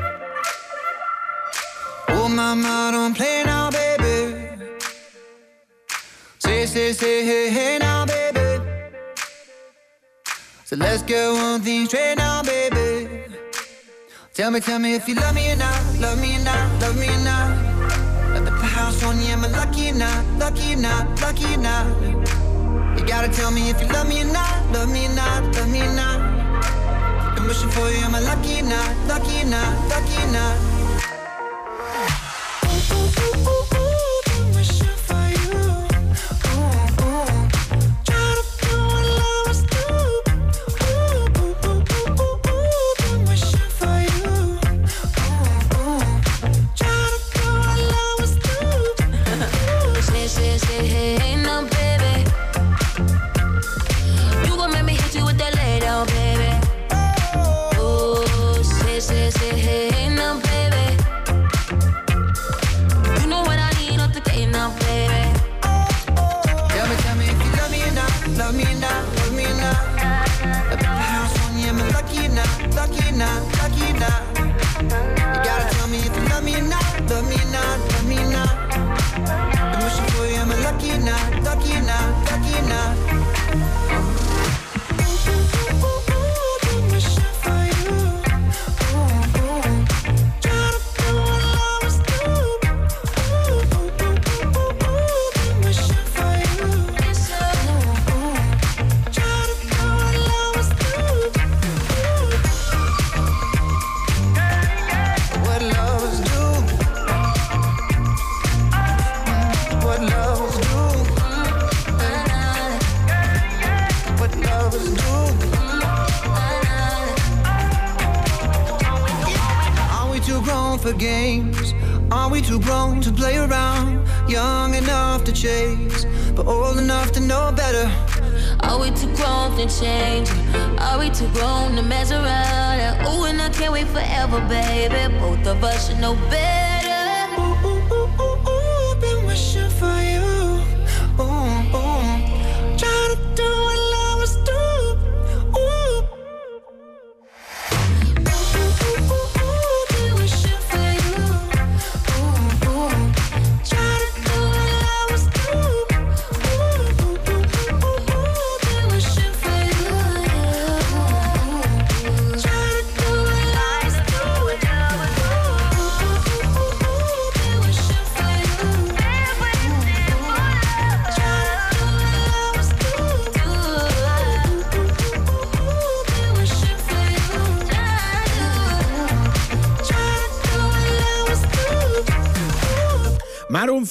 [2.09, 4.49] Oh, mama, don't play now, baby.
[6.39, 7.94] Say, say, hey, hey now, baby.
[10.67, 13.21] So let's get one thing straight now, baby.
[14.33, 16.97] Tell me, tell me if you love me or not, love me or not, love
[16.99, 17.51] me or not.
[18.33, 21.59] Let the house on you, am I lucky or not, lucky or not, lucky or
[21.59, 21.87] not?
[22.99, 25.69] You gotta tell me if you love me or not, love me or not, love
[25.71, 26.19] me or not.
[27.37, 30.75] I'm wishing for you, am I lucky or not, lucky or not, lucky or not?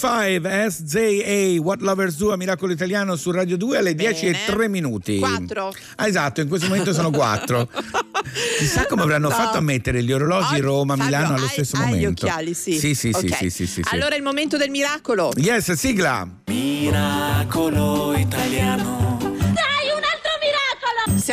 [0.08, 4.68] 5, SJA, What Lovers Do a Miracolo Italiano su Radio 2 alle 10 e 3
[4.68, 5.18] minuti.
[5.20, 5.74] Quattro.
[5.96, 7.70] Ah, esatto, in questo momento sono 4.
[8.60, 9.34] Chissà come avranno No.
[9.34, 12.26] fatto a mettere gli orologi Roma, Fabio, Milano allo hai- stesso hai momento.
[12.26, 12.74] gli occhiali, sì.
[12.78, 13.36] Sì, sì, sì, Ok.
[13.38, 13.96] sì, sì, sì, sì.
[13.96, 15.32] Allora il momento del miracolo.
[15.38, 16.28] Yes, sigla.
[16.48, 19.03] Miracolo italiano.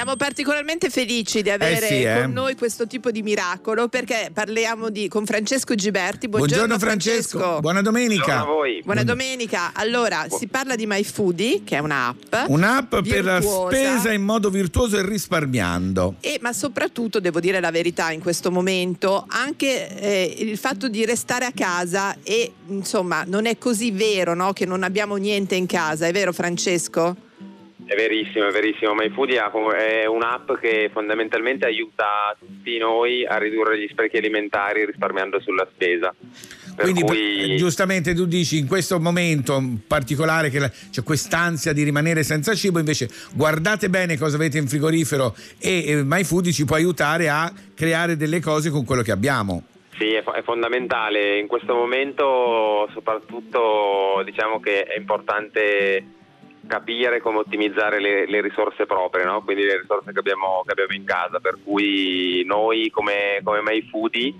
[0.01, 2.22] Siamo particolarmente felici di avere Eh sì, eh.
[2.22, 6.26] con noi questo tipo di miracolo perché parliamo di, con Francesco Giberti.
[6.26, 7.61] Buongiorno, Buongiorno Francesco.
[7.61, 8.46] Buona domenica.
[8.82, 9.72] Buona domenica.
[9.74, 12.32] Allora, si parla di MyFoodie, che è un'app.
[12.46, 13.76] Un'app per la virtuosa.
[13.76, 16.14] spesa in modo virtuoso e risparmiando.
[16.20, 21.05] E, ma soprattutto devo dire la verità in questo momento, anche eh, il fatto di
[21.05, 25.66] restare a casa e insomma non è così vero no, che non abbiamo niente in
[25.66, 27.28] casa, è vero Francesco?
[27.91, 28.95] È verissimo, è verissimo.
[29.51, 35.66] Com- è un'app che fondamentalmente aiuta tutti noi a ridurre gli sprechi alimentari risparmiando sulla
[35.72, 36.14] spesa.
[36.76, 41.82] Per Quindi cui eh, giustamente tu dici in questo momento particolare che c'è quest'ansia di
[41.82, 46.76] rimanere senza cibo, invece guardate bene cosa avete in frigorifero e eh, MyFoodie ci può
[46.76, 49.64] aiutare a creare delle cose con quello che abbiamo.
[49.99, 51.41] Sì, è fondamentale.
[51.41, 56.18] In questo momento soprattutto diciamo che è importante
[56.71, 59.43] capire come ottimizzare le, le risorse proprie, no?
[59.43, 61.41] quindi le risorse che abbiamo, che abbiamo in casa.
[61.41, 64.33] Per cui noi come, come MyFoodie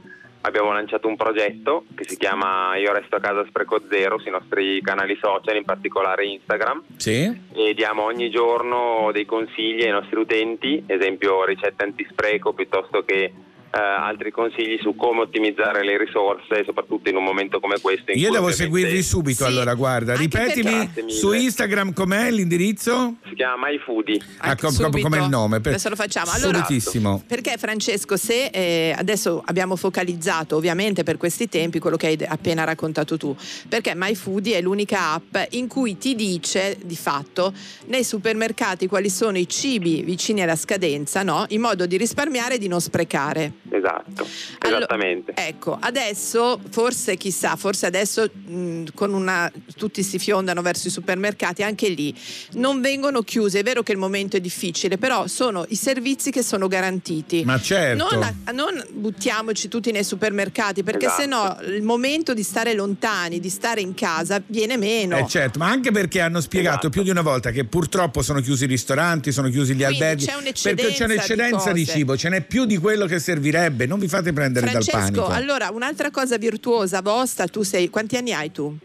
[0.43, 4.81] abbiamo lanciato un progetto che si chiama Io resto a casa spreco zero sui nostri
[4.81, 7.49] canali social, in particolare Instagram Sì?
[7.53, 13.33] e diamo ogni giorno dei consigli ai nostri utenti, esempio ricette antispreco piuttosto che
[13.79, 18.11] altri consigli su come ottimizzare le risorse, soprattutto in un momento come questo.
[18.12, 21.14] in Io cui devo ovviamente seguirvi subito allora, guarda, ripetimi Grazie mille.
[21.16, 23.14] su Instagram com'è l'indirizzo?
[23.29, 24.21] Si chiama MyFoodie.
[24.39, 25.61] Ah, com- come il nome.
[25.61, 26.31] per- Adesso lo facciamo.
[26.33, 27.23] Allora- Subitissimo.
[27.27, 32.64] Perché Francesco, se eh, adesso abbiamo focalizzato ovviamente per questi tempi quello che hai appena
[32.64, 33.35] raccontato tu,
[33.68, 37.53] perché MyFoodie è l'unica app in cui ti dice di fatto
[37.87, 41.45] nei supermercati quali sono i cibi vicini alla scadenza, no?
[41.51, 43.53] in modo di risparmiare e di non sprecare.
[43.68, 44.26] Esatto,
[44.61, 45.32] Allo- esattamente.
[45.34, 51.62] Ecco, adesso forse chissà, forse adesso mh, con una tutti si fiondano verso i supermercati,
[51.62, 52.14] anche lì
[52.52, 56.42] non vengono chiuse, è vero che il momento è difficile, però sono i servizi che
[56.42, 57.44] sono garantiti.
[57.44, 58.08] Ma certo.
[58.11, 61.20] Non, non buttiamoci tutti nei supermercati, perché Esatto.
[61.20, 65.16] se no il momento di stare lontani, di stare in casa viene meno.
[65.16, 68.64] Eh certo, ma anche perché hanno spiegato più di una volta che purtroppo sono chiusi
[68.64, 72.28] i ristoranti, sono chiusi gli Quindi alberghi, c'è perché c'è un'eccedenza di di, cibo, ce
[72.28, 73.18] n'è più di quello che
[73.51, 75.26] servirebbe, non vi fate prendere Francesco, dal panico.
[75.26, 78.76] allora un'altra cosa virtuosa vostra, tu sei, quanti anni hai tu?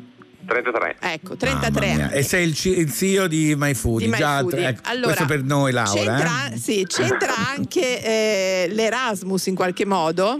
[0.47, 0.97] 33.
[0.99, 2.05] Ecco, 33 Mamma mia.
[2.05, 2.13] anni.
[2.17, 4.67] E sei il, il CEO di MyFoodie, Di già, MyFoodie.
[4.67, 5.91] ecco, Allora, questo per noi Laura.
[5.99, 6.57] C'entra, eh?
[6.57, 10.39] sì, c'entra anche eh, l'Erasmus in qualche modo?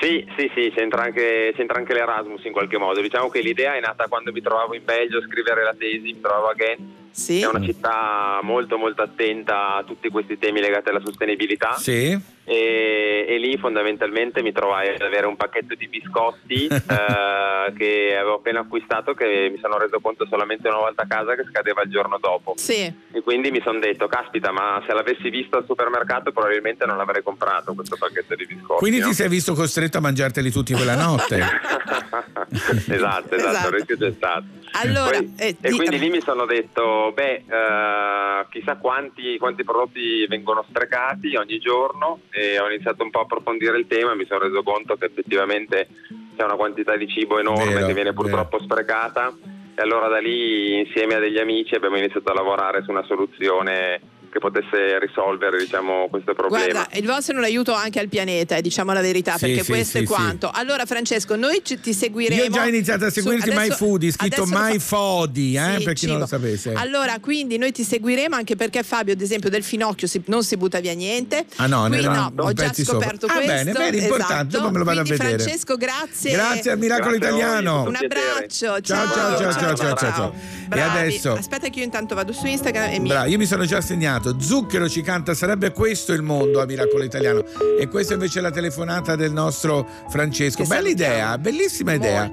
[0.00, 3.00] Sì, sì, sì, c'entra anche, c'entra anche l'Erasmus in qualche modo.
[3.00, 6.20] Diciamo che l'idea è nata quando mi trovavo in Belgio a scrivere la tesi, mi
[6.20, 6.80] trovavo a Ghent.
[7.14, 11.74] È una città molto molto attenta a tutti questi temi legati alla sostenibilità.
[11.76, 12.30] Sì.
[12.44, 18.34] E, e lì fondamentalmente mi trovai ad avere un pacchetto di biscotti eh, che avevo
[18.36, 21.90] appena acquistato che mi sono reso conto solamente una volta a casa che scadeva il
[21.90, 22.54] giorno dopo.
[22.56, 22.92] Sì.
[23.12, 27.22] E quindi mi sono detto, caspita, ma se l'avessi visto al supermercato probabilmente non l'avrei
[27.22, 28.78] comprato questo pacchetto di biscotti.
[28.80, 29.06] Quindi no?
[29.08, 31.36] ti sei visto costretto a mangiarteli tutti quella notte.
[32.88, 33.68] esatto, esatto, Esatto.
[33.68, 34.44] il rischio c'è stato.
[34.72, 39.64] Allora, Poi- eh, e di- quindi lì mi sono detto, beh, eh, chissà quanti, quanti
[39.64, 44.16] prodotti vengono sprecati ogni giorno e ho iniziato un po' a approfondire il tema e
[44.16, 45.88] mi sono reso conto che effettivamente
[46.36, 49.32] c'è una quantità di cibo enorme Vero, che viene purtroppo sprecata
[49.74, 54.00] e allora da lì insieme a degli amici abbiamo iniziato a lavorare su una soluzione
[54.32, 56.64] che potesse risolvere diciamo, questo problema.
[56.72, 59.62] Guarda, il vostro è un aiuto anche al pianeta, eh, diciamo la verità, Sì, perché
[59.62, 60.50] sì, questo sì, è quanto.
[60.50, 62.40] Allora, Francesco, noi ci- ti seguiremo.
[62.40, 65.74] Io ho già iniziato a su- seguirti adesso- My Food, scritto My fa- Fodi, eh,
[65.78, 66.36] Sì, per chi non lo cibo.
[66.38, 66.72] sapesse.
[66.72, 70.56] Allora, quindi noi ti seguiremo anche perché Fabio, ad esempio, del finocchio si- non si
[70.56, 71.44] butta via niente.
[71.56, 73.00] Ah, no, Quindi, ne- no, non ho già pensi sopra.
[73.02, 73.52] scoperto Ah, questo.
[73.52, 74.70] bene, bene, importante, esatto.
[74.70, 75.42] me lo vado a Quindi, vedere.
[75.42, 76.32] Francesco, grazie.
[76.32, 77.82] Grazie al Miracolo Grazie a Italiano.
[77.82, 78.80] Un abbraccio.
[78.80, 80.34] Ciao, ciao, ciao, ciao, ciao, ciao, ciao.
[80.74, 83.64] E adesso, Aspetta che io intanto vado su Instagram e mi Bravo, io mi sono
[83.66, 84.21] già segnato.
[84.38, 87.44] Zucchero ci canta Sarebbe questo il mondo a Miracolo Italiano.
[87.78, 90.62] E questa invece è la telefonata del nostro Francesco.
[90.62, 91.12] Che Bella salutiamo.
[91.12, 92.32] idea, bellissima idea.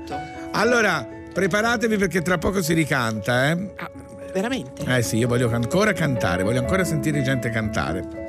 [0.52, 3.74] Allora, preparatevi perché tra poco si ricanta, eh?
[4.34, 4.84] Veramente?
[4.86, 8.28] Eh sì, io voglio ancora cantare, voglio ancora sentire gente cantare.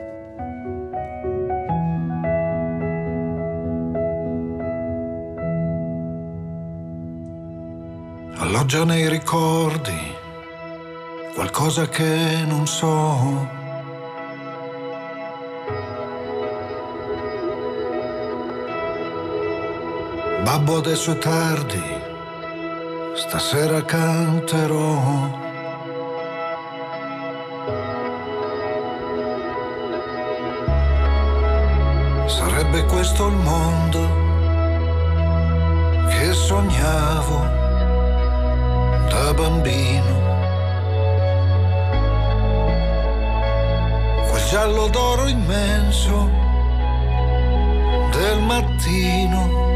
[8.37, 10.19] Alloggia nei ricordi
[11.35, 13.59] qualcosa che non so.
[20.43, 21.83] Babbo, adesso è tardi,
[23.15, 25.39] stasera canterò.
[32.27, 34.01] Sarebbe questo il mondo
[36.09, 37.39] che sognavo
[39.09, 40.30] da bambino.
[44.51, 46.29] Giallo d'oro immenso
[48.11, 49.70] del mattino.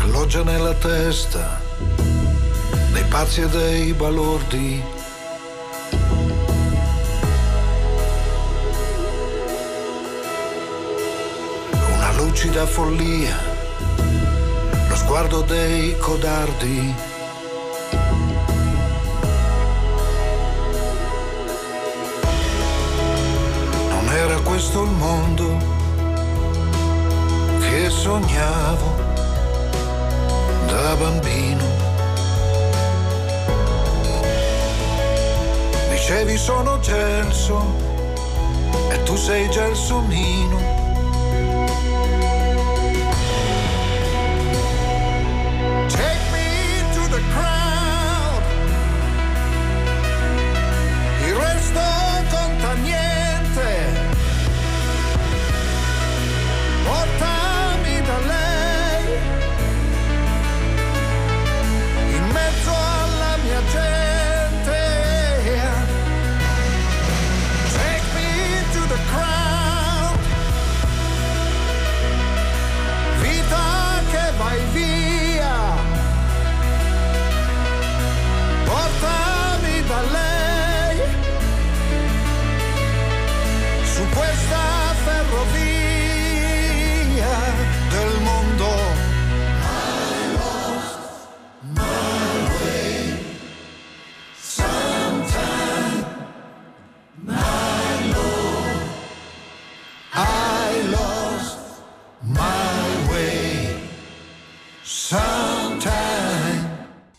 [0.00, 1.60] Alloggia nella testa
[2.92, 4.82] dei pazzi e dei balordi.
[11.92, 13.36] Una lucida follia
[14.88, 17.12] lo sguardo dei codardi.
[24.16, 25.73] Era questo il mondo
[27.74, 28.94] che sognavo
[30.68, 31.64] da bambino.
[35.90, 37.60] Dicevi sono gelso
[38.90, 40.83] e tu sei gelsomino.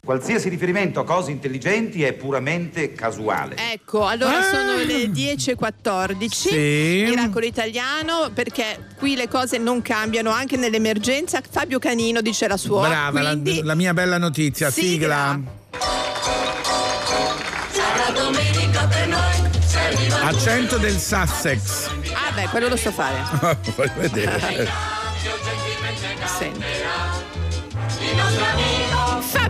[0.05, 3.55] Qualsiasi riferimento a cose intelligenti è puramente casuale.
[3.57, 4.43] Ecco, allora Ah.
[4.43, 7.03] sono le 10.14, Sì.
[7.09, 11.41] Miracolo Italiano, perché qui le cose non cambiano anche nell'emergenza.
[11.49, 12.87] Fabio Canino dice la sua.
[12.87, 15.39] Brava, la, quindi la mia bella notizia, sigla.
[17.71, 21.87] Sarà domenica per noi, se arriva Accento del Sussex.
[22.13, 23.17] Ah beh, quello lo so fare.
[23.75, 24.69] Voglio vedere.
[26.37, 26.74] Senti.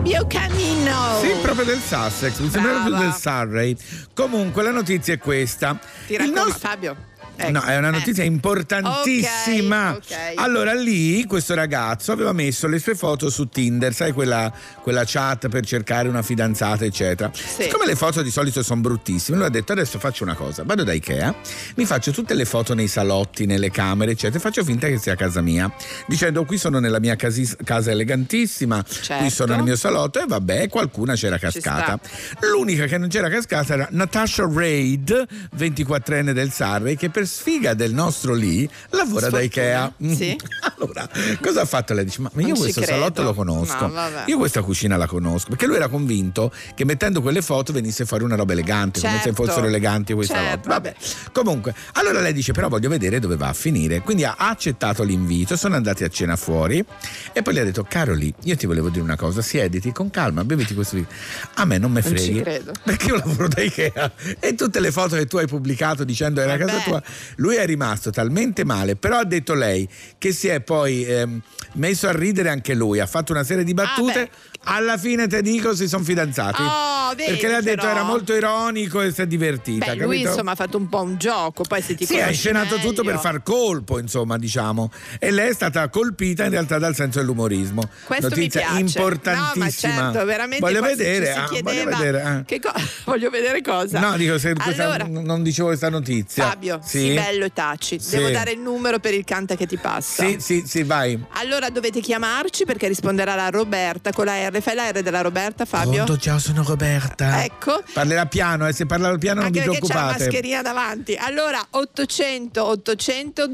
[0.06, 1.18] Fabio Canino.
[1.20, 3.76] Sì, proprio del Sussex, mi sembrava più del Surrey.
[4.14, 5.76] Comunque la notizia è questa.
[6.06, 6.96] Ti Il raccomando, nostro- Fabio.
[7.36, 7.50] Ecco.
[7.50, 7.92] No, è una Eh.
[7.92, 9.90] notizia importantissima.
[9.92, 10.14] Ok, ok.
[10.36, 15.48] Allora lì questo ragazzo aveva messo le sue foto su Tinder, sai quella, quella chat
[15.48, 17.30] per cercare una fidanzata, eccetera.
[17.34, 20.84] Siccome le foto di solito sono bruttissime, lui ha detto adesso faccio una cosa, vado
[20.84, 21.34] da Ikea,
[21.76, 25.14] mi faccio tutte le foto nei salotti, nelle camere, eccetera, e faccio finta che sia
[25.14, 25.72] casa mia,
[26.06, 29.30] dicendo qui sono nella mia casi- casa elegantissima, qui Certo.
[29.30, 31.98] sono nel mio salotto e vabbè, qualcuna c'era cascata.
[32.40, 35.26] L'unica che non c'era cascata era Natasha Raid,
[35.56, 39.92] 24enne del Sarri, che per sfiga del nostro lì lavora da Ikea.
[40.00, 40.36] Sì.
[40.78, 41.08] Allora,
[41.40, 41.94] cosa ha fatto?
[41.94, 45.48] Lei dice: Ma io Non questo salotto lo conosco, No, io questa cucina la conosco.
[45.48, 49.22] Perché lui era convinto che mettendo quelle foto venisse fuori una roba elegante, come se
[49.24, 49.44] Certo.
[49.44, 50.68] fossero eleganti quei Certo, salotti.
[50.68, 50.94] Vabbè,
[51.32, 54.00] comunque, allora lei dice: Però voglio vedere dove va a finire.
[54.00, 56.84] Quindi ha accettato l'invito, sono andati a cena fuori
[57.32, 60.10] e poi le ha detto: Caro lì, io ti volevo dire una cosa, siediti con
[60.10, 61.08] calma, beviti questo vino.
[61.54, 62.40] A me non me Non ci freghi.
[62.42, 62.72] credo.
[62.84, 66.56] Perché io lavoro da Ikea e tutte le foto che tu hai pubblicato dicendo era
[66.58, 66.84] casa Vabbè.
[66.84, 67.02] tua,
[67.36, 69.88] lui è rimasto talmente male, però ha detto lei
[70.18, 71.40] che si è poi ehm,
[71.74, 74.30] messo a ridere anche lui, ha fatto una serie di battute.
[74.68, 76.60] Alla fine te dico si sono fidanzati.
[76.62, 77.90] Oh, vedi, perché le ha detto però.
[77.92, 79.94] era molto ironico e si è divertita.
[79.94, 82.48] Beh, lui insomma ha fatto un po' un gioco, poi se ti Sì, ha conosci
[82.48, 84.90] inscenato tutto per meglio- far colpo, insomma, diciamo.
[85.18, 87.88] E lei è stata colpita in realtà dal senso dell'umorismo.
[88.04, 89.94] Questo Notizia importantissima.
[89.94, 92.22] No, ma certo, veramente Voglio si- vedere, ah, voglio vedere.
[92.22, 92.44] ah.
[92.46, 93.98] co- voglio vedere cosa.
[94.00, 96.48] No, dico, se questa- Allora, non dicevo questa notizia.
[96.48, 97.98] Fabio, sì, sì, bello e taci.
[98.00, 98.16] Sì.
[98.16, 100.24] Devo dare il numero per il canta che ti passa.
[100.26, 101.18] Sì, sì, sì, vai.
[101.34, 104.55] Allora dovete chiamarci perché risponderà la Roberta con la R.
[104.60, 106.04] Fai la R della Roberta, Fabio?
[106.04, 107.44] Pronto, ciao, sono Roberta.
[107.44, 107.82] Ecco.
[107.92, 110.24] Parlerà piano, e se parla piano non Anche vi perché c'è la preoccupate.
[110.30, 111.14] mascherina davanti.
[111.14, 113.50] Allora, 800 800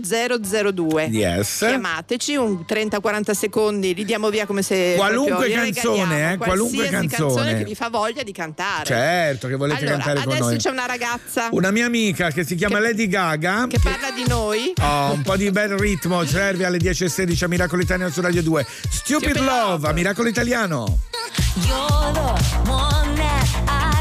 [0.72, 1.04] 002.
[1.04, 1.58] Yes.
[1.58, 7.58] Chiamateci un 30-40 secondi, li diamo via come se Qualunque canzone, eh, qualunque Qualsiasi canzone.
[7.58, 8.84] che vi fa voglia di cantare.
[8.84, 10.56] Certo, che volete allora, cantare con adesso noi.
[10.58, 13.66] c'è una ragazza Una mia amica che si chiama Lady Gaga.
[13.68, 14.72] che parla di noi.
[14.80, 18.66] Oh, un po' di bel ritmo, serve alle 10.16 a Miracolo Italiano su Radio 2.
[18.90, 20.91] Stupid, Love a Miracolo Italiano.
[21.66, 22.30] You're the
[22.68, 23.91] one that I've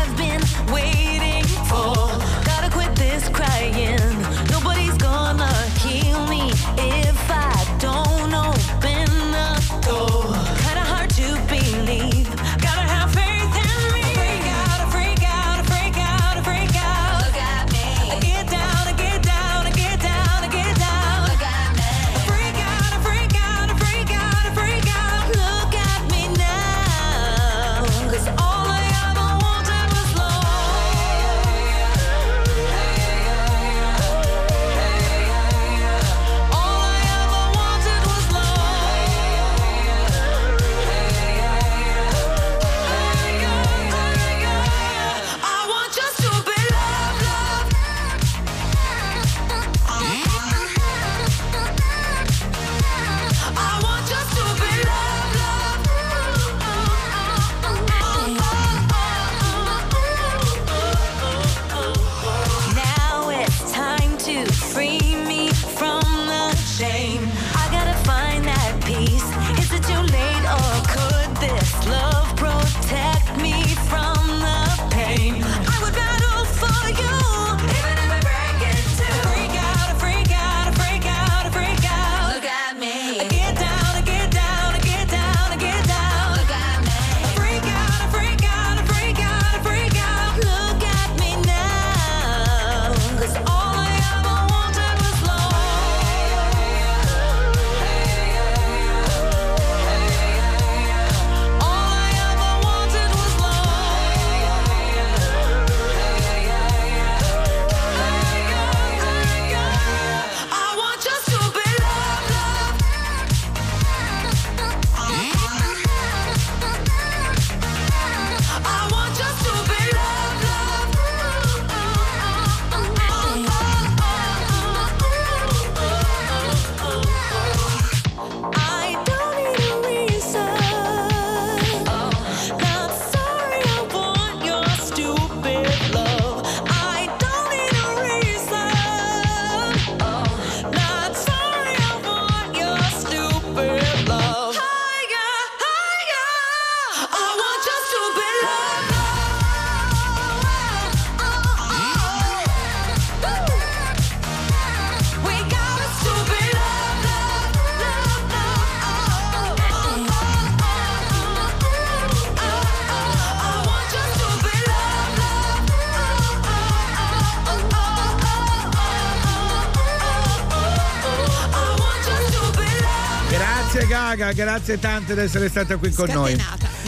[174.42, 176.36] grazie tante di essere stata qui con noi.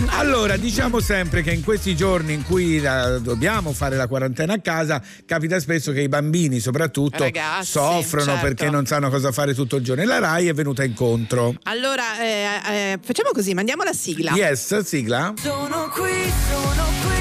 [0.08, 4.60] Allora, diciamo sempre che in questi giorni in cui la- dobbiamo fare la quarantena a
[4.60, 8.42] casa, capita spesso che i bambini soprattutto Ragazzi, soffrono certo.
[8.42, 11.54] perché non sanno cosa fare tutto il giorno e la RAI è venuta incontro.
[11.64, 14.32] Allora, eh, eh, facciamo così, mandiamo la sigla.
[14.32, 15.34] Yes, sigla.
[15.40, 17.13] Sono qui, sono qui,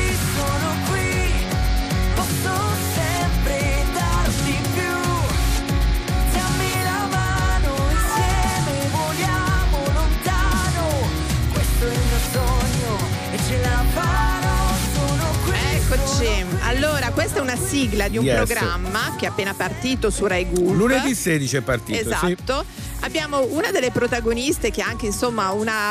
[17.13, 18.37] questa è una sigla di un Yes.
[18.37, 20.77] programma che è appena partito su Rai Gulp.
[20.77, 22.33] Lunedì 16 è partito, sì.
[22.33, 22.65] Esatto.
[23.01, 25.91] Abbiamo una delle protagoniste che anche insomma una,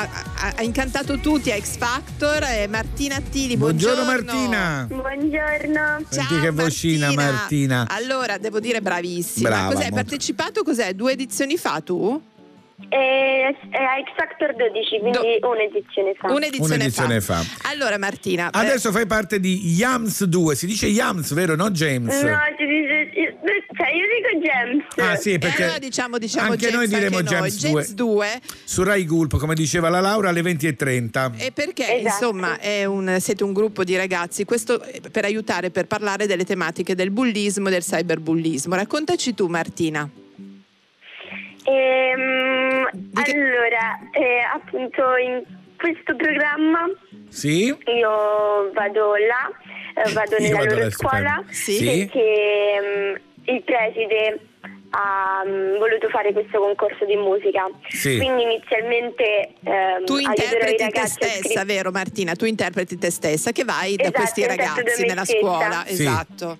[0.56, 3.57] ha, incantato tutti a X Factor, è Martina Attili.
[3.57, 4.85] Buongiorno, Buongiorno, Martina.
[4.88, 6.06] Buongiorno.
[6.10, 7.85] Senti che vocina Martina.
[7.89, 9.49] Allora, devo dire bravissima.
[9.49, 9.95] Brava, Cos'hai molto.
[9.95, 10.64] partecipato?
[10.64, 10.93] Cos'è?
[10.93, 12.22] Due edizioni fa tu?
[12.90, 12.95] È,
[13.70, 16.32] è a X Factor 12, quindi un'edizione fa.
[16.32, 17.44] Un'edizione, Un'edizione fa.
[17.72, 21.56] Allora Martina, eh, Adesso fai parte di Yams 2, si dice Yams, vero?
[21.56, 22.22] No James.
[22.22, 23.38] No, si dice,
[23.76, 24.84] cioè io dico James.
[24.98, 27.49] Ah sì, perché eh, allora diciamo, diciamo anche noi James, diremo anche noi.
[27.49, 28.41] James, James 2.
[28.66, 31.34] su Rai Gulp, come diceva la Laura, alle 20.30.
[31.38, 35.88] E perché insomma è un- siete un gruppo di ragazzi, questo eh, per aiutare, per
[35.88, 38.76] parlare delle tematiche del bullismo e del cyberbullismo.
[38.76, 40.10] Raccontaci tu Martina.
[41.65, 45.43] Ehm, allora, eh, appunto in
[45.77, 46.89] questo programma
[47.29, 47.65] Sì?
[47.67, 49.49] io vado là,
[50.03, 51.43] eh, vado Io nella vado loro scuola.
[51.49, 51.83] Sì.
[51.83, 53.15] perché mm,
[53.55, 54.39] il preside
[54.93, 57.67] ha mm, voluto fare questo concorso di musica.
[57.88, 58.17] Sì.
[58.17, 62.35] Quindi inizialmente ehm, Tu interpreti te stessa, vero Martina?
[62.35, 65.39] Tu interpreti te stessa che vai da Esatto, questi interpreto ragazzi nella stessa.
[65.39, 65.83] scuola.
[65.85, 65.91] Sì.
[65.93, 66.57] Esatto.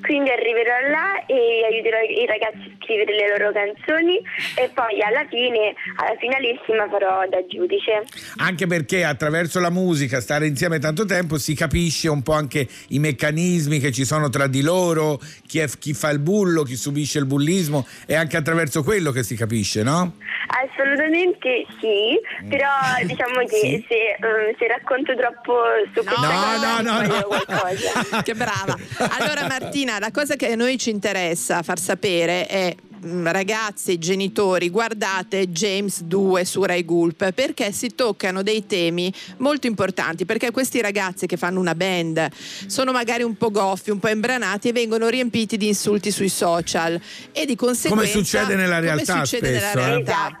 [0.00, 4.16] Quindi arriverò là e aiuterò i ragazzi a scrivere le loro canzoni
[4.56, 8.02] e poi alla fine, alla finalissima farò da giudice.
[8.38, 12.98] Anche perché attraverso la musica, stare insieme tanto tempo, si capisce un po' anche i
[12.98, 17.18] meccanismi che ci sono tra di loro, chi, è- chi fa il bullo, chi subisce
[17.18, 20.16] il bullismo, è anche attraverso quello che si capisce, no?
[20.48, 22.68] Assolutamente sì, però
[23.04, 25.54] diciamo che se, eh, se racconto troppo
[25.94, 27.26] su questa cosa no, no, sbaglio no.
[27.26, 28.22] qualcosa.
[28.22, 28.76] che brava.
[29.18, 34.70] Allora Martina, la cosa che a noi ci interessa far sapere è mm, ragazzi, genitori,
[34.70, 40.80] guardate James 2 su Rai Gulp perché si toccano dei temi molto importanti perché questi
[40.80, 42.28] ragazzi che fanno una band
[42.66, 47.00] sono magari un po' goffi, un po' imbranati e vengono riempiti di insulti sui social
[47.32, 49.86] e di conseguenza Come succede nella come realtà succede nella spesso, eh.
[49.86, 50.40] realtà.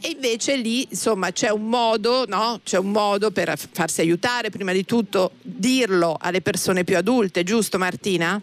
[0.00, 2.60] E invece lì, insomma, c'è un modo, no?
[2.62, 7.78] C'è un modo per farsi aiutare, prima di tutto dirlo alle persone più adulte, giusto
[7.78, 8.40] Martina?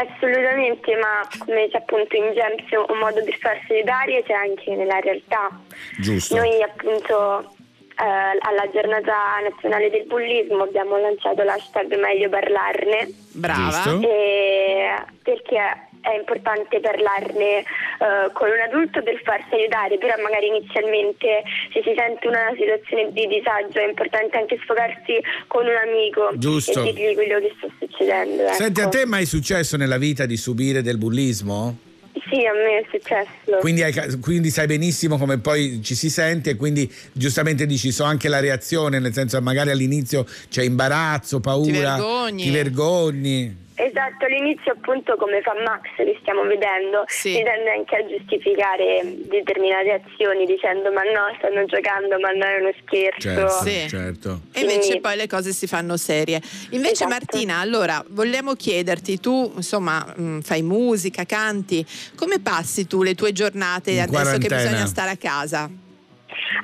[0.00, 4.98] Assolutamente, ma come c'è appunto in Gems un modo per farsi aiutare c'è anche nella
[5.00, 5.50] realtà.
[5.98, 6.36] Giusto.
[6.36, 7.52] Noi appunto
[8.00, 13.08] eh, alla giornata nazionale del bullismo abbiamo lanciato l'hashtag meglio parlarne.
[13.32, 14.00] Brava.
[14.00, 21.42] E perché è importante parlarne eh, con un adulto per farsi aiutare, però magari inizialmente
[21.72, 26.84] se si sente una situazione di disagio è importante anche sfogarsi con un amico Giusto.
[26.84, 28.42] e dirgli quello che sta succedendo.
[28.44, 28.54] ecco.
[28.54, 31.88] Senti, a te è mai successo nella vita di subire del bullismo?
[32.28, 33.58] Sì, a me è successo.
[33.60, 37.90] Quindi, hai ca- quindi sai benissimo come poi ci si sente e quindi giustamente dici
[37.90, 42.42] so anche la reazione, nel senso che magari all'inizio c'è imbarazzo, paura, vergogni.
[42.42, 43.68] ti vergogni.
[43.80, 50.02] Esatto, all'inizio appunto come fa Max che stiamo vedendo, si tende anche a giustificare determinate
[50.04, 53.20] azioni dicendo ma no, stanno giocando, ma no, è uno scherzo.
[53.20, 53.88] Certo, Sì.
[53.88, 54.40] certo.
[54.52, 56.40] E invece Quindi- poi le cose si fanno serie.
[56.70, 57.10] Invece Esatto.
[57.10, 61.84] Martina, allora vogliamo chiederti, tu insomma mh, fai musica, canti,
[62.16, 64.56] come passi tu le tue giornate In adesso che quarantena.
[64.62, 65.70] bisogna stare a casa?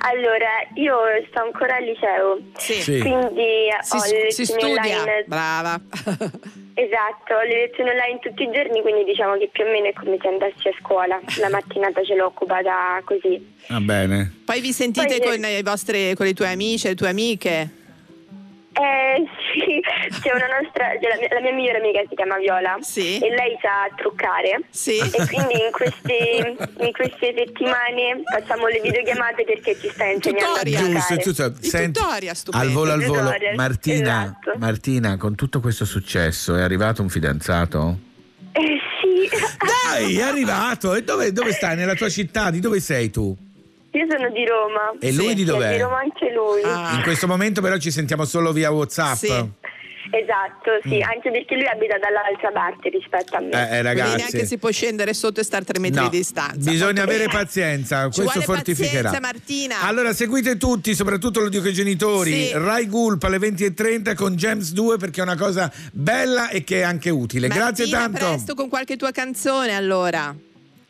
[0.00, 0.96] Allora, io
[1.28, 2.98] sto ancora al liceo, Sì.
[3.00, 5.24] quindi Si, ho le si lezioni studia, online.
[5.26, 5.80] brava.
[6.78, 9.94] Esatto, ho le lezioni online tutti i giorni, quindi diciamo che più o meno è
[9.94, 11.18] come se andassi a scuola.
[11.38, 13.54] La mattinata ce l'ho occupata così.
[13.68, 14.30] Va bene.
[14.44, 17.70] Poi vi sentite Poi- con, i vostri, con i tuoi amici, le tue amiche?
[18.78, 19.24] Eh
[19.54, 19.80] sì,
[20.20, 22.76] c'è una nostra, c'è la, mia, la mia migliore amica si chiama Viola
[23.22, 24.98] e lei sa truccare Sì.
[24.98, 30.62] e quindi in, questi, in queste settimane facciamo le videochiamate perché ci sta insegnando a
[30.62, 31.22] Giusto, truccare.
[31.22, 31.54] giusto.
[31.60, 32.00] Senti,
[32.34, 32.66] stupendi.
[32.66, 33.32] al volo al volo.
[33.54, 34.58] Martina, esatto.
[34.58, 37.98] Martina, con tutto questo successo è arrivato un fidanzato?
[38.52, 39.28] Eh, sì.
[39.88, 40.94] Dai, è arrivato.
[40.94, 41.76] E dove, dove stai?
[41.76, 42.50] Nella tua città?
[42.50, 43.34] Di dove sei tu?
[43.96, 44.92] Io sono di Roma.
[45.00, 45.70] E lui di dov'è?
[45.70, 46.60] È di Roma anche lui.
[46.96, 49.14] In questo momento però ci sentiamo solo via WhatsApp.
[49.16, 49.64] Sì.
[50.08, 53.50] Esatto, sì, anche perché lui abita dall'altra parte rispetto a me.
[53.50, 54.10] Eh, eh, ragazzi.
[54.12, 56.70] Quindi neanche si può scendere sotto e stare tre metri No, di distanza.
[56.70, 57.38] bisogna avere bene.
[57.38, 59.10] pazienza, Ci questo vuole fortificherà.
[59.10, 59.80] pazienza, Martina.
[59.80, 62.52] Allora seguite tutti, soprattutto lo dico ai genitori, Sì.
[62.54, 66.82] Rai Gulp alle 20.30 con Gems 2 perché è una cosa bella e che è
[66.82, 67.48] anche utile.
[67.48, 68.26] Grazie Martina, tanto.
[68.34, 70.32] presto con qualche tua canzone allora.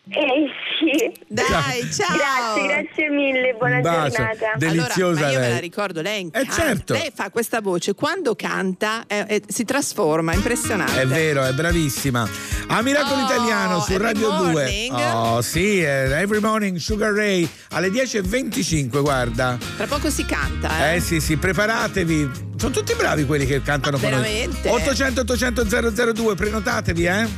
[0.08, 0.46] Eh
[0.78, 1.12] sì.
[1.26, 2.16] Dai, ciao.
[2.16, 4.52] Grazie, grazie mille, buona giornata.
[4.56, 5.52] Deliziosa allora, ma io me lei.
[5.54, 6.52] la ricordo, lei Eh, incanta.
[6.52, 6.92] certo.
[6.92, 11.00] Lei fa questa voce, quando canta eh, eh, si trasforma, impressionante.
[11.00, 12.28] È vero, è bravissima.
[12.68, 14.52] A Miracolo Oh, Italiano su Radio 2.
[14.52, 14.92] Morning.
[14.94, 19.58] Oh, sì, eh, Every Morning Sugar Ray alle 10.25, guarda.
[19.76, 20.96] Tra poco si canta, eh.
[20.96, 22.30] Eh sì, sì, preparatevi.
[22.56, 24.68] Sono tutti bravi quelli che cantano con veramente?
[24.70, 24.80] noi.
[24.82, 27.28] 800 800 002, prenotatevi, eh?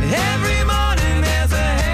[0.00, 0.87] Every morning
[1.48, 1.87] there's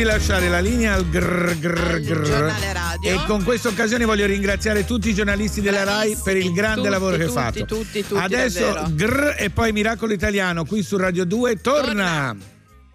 [0.00, 2.22] di lasciare la linea al grr grr grr.
[2.22, 3.10] giornale radio.
[3.10, 6.90] E con questa occasione voglio ringraziare tutti i giornalisti della RAI per il grande tutti,
[6.90, 7.64] lavoro che tutti, fatto.
[7.66, 12.34] tutti, tutti, Adesso grr e poi Miracolo Italiano qui su Radio 2 torna.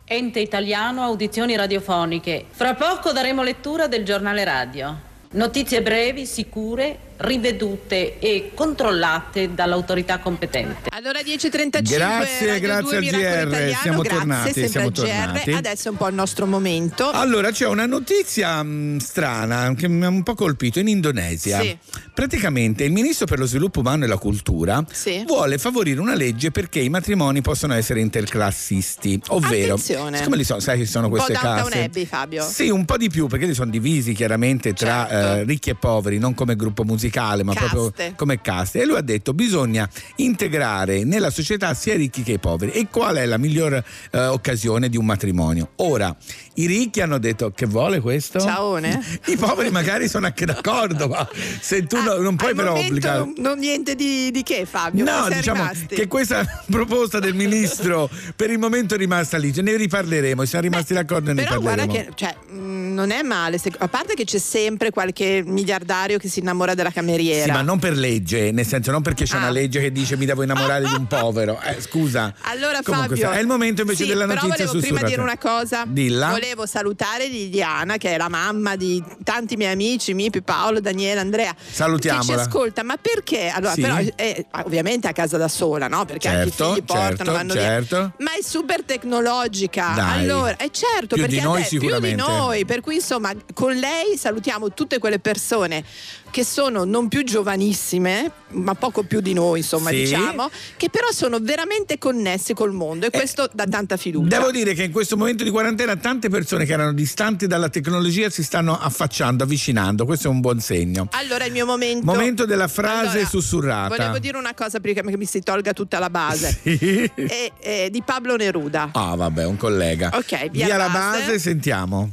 [0.04, 2.46] Ente italiano audizioni radiofoniche.
[2.50, 5.00] Fra poco daremo lettura del giornale radio.
[5.34, 10.90] Notizie brevi, sicure, rivedute e controllate dall'autorità competente.
[11.06, 15.52] Allora 10.35 Grazie, Radio grazie 2, al Miracolo GR, Italiano, siamo grazie, tornati, siamo tornati.
[15.52, 17.12] Adesso è un po' il nostro momento.
[17.12, 21.62] Allora c'è una notizia mh, strana che mi ha un po' colpito in Indonesia.
[21.62, 21.78] Sì.
[22.12, 25.24] Praticamente il ministro per lo sviluppo umano e la cultura Sì.
[25.28, 30.18] vuole favorire una legge perché i matrimoni possono essere interclassisti, ovvero Attenzione.
[30.18, 31.84] siccome li so, sai che ci sono queste case.
[31.84, 32.44] Abbey, Fabio.
[32.50, 35.14] Sì, un po' di più perché li sono divisi chiaramente tra Certo.
[35.40, 37.70] eh, ricchi e poveri, non come gruppo musicale musicale, ma Caste.
[37.70, 38.82] proprio come caste.
[38.82, 42.72] E lui ha detto bisogna integrare nella società sia i ricchi che i poveri.
[42.72, 45.72] E qual è la miglior eh, occasione di un matrimonio?
[45.78, 46.16] Ora,
[46.56, 48.40] i ricchi hanno detto che vuole questo?
[48.40, 49.04] Ciaone.
[49.28, 51.28] I poveri magari sono anche d'accordo, ma
[51.60, 53.20] se tu no- non puoi però obbligare.
[53.20, 55.04] non, non niente di, di che Fabio?
[55.04, 55.96] No, diciamo rimasti?
[55.96, 60.94] che questa proposta del ministro per il momento è rimasta lì, ne riparleremo, siamo rimasti
[60.94, 61.92] d'accordo e ne parleremo.
[61.92, 66.28] che cioè, mh, non è male, se- a parte che c'è sempre qualche miliardario che
[66.30, 67.44] si innamora della cameriera.
[67.46, 69.40] Sì, ma non per legge, nel senso non perché c'è Ah.
[69.40, 71.60] una legge che dice mi devo innamorare di un povero.
[71.62, 72.34] Eh, scusa.
[72.42, 75.38] Allora Comunque, Fabio, è il momento invece sì, della però notizia volevo prima dire una
[75.38, 75.84] cosa.
[75.88, 76.30] Dilla.
[76.30, 81.54] Volevo salutare Liliana, che è la mamma di tanti miei amici, Mipi, Paolo, Daniele, Andrea.
[81.54, 83.50] Che ci ascolta, ma perché?
[83.50, 83.82] Allora, Sì.
[83.82, 86.06] però è ovviamente a casa da sola, no?
[86.06, 87.96] Perché anche Certo, i figli portano, certo, vanno certo.
[87.98, 88.14] via.
[88.20, 89.92] Ma è super tecnologica.
[89.96, 90.20] Dai.
[90.24, 92.66] Allora, è certo, Più perché di noi adesso- più di noi.
[92.66, 95.84] Per cui, insomma, con lei salutiamo tutte quelle persone
[96.32, 99.96] che sono non più giovanissime, ma poco più di noi, insomma, Sì.
[99.98, 104.38] diciamo, che però sono veramente connesse col mondo e questo dà tanta fiducia.
[104.38, 108.30] Devo dire che in questo momento di quarantena tante persone che erano distanti dalla tecnologia
[108.30, 111.08] si stanno affacciando, avvicinando, questo è un buon segno.
[111.12, 112.06] Allora il mio momento.
[112.06, 113.96] Momento della frase Allora, sussurrata.
[113.96, 116.60] Volevo dire una cosa prima che mi si tolga tutta la base.
[116.62, 117.10] Sì.
[117.16, 118.90] E, e di Pablo Neruda.
[118.94, 120.10] Ah, vabbè, un collega.
[120.14, 121.20] Ok, via la base.
[121.26, 122.12] base, sentiamo.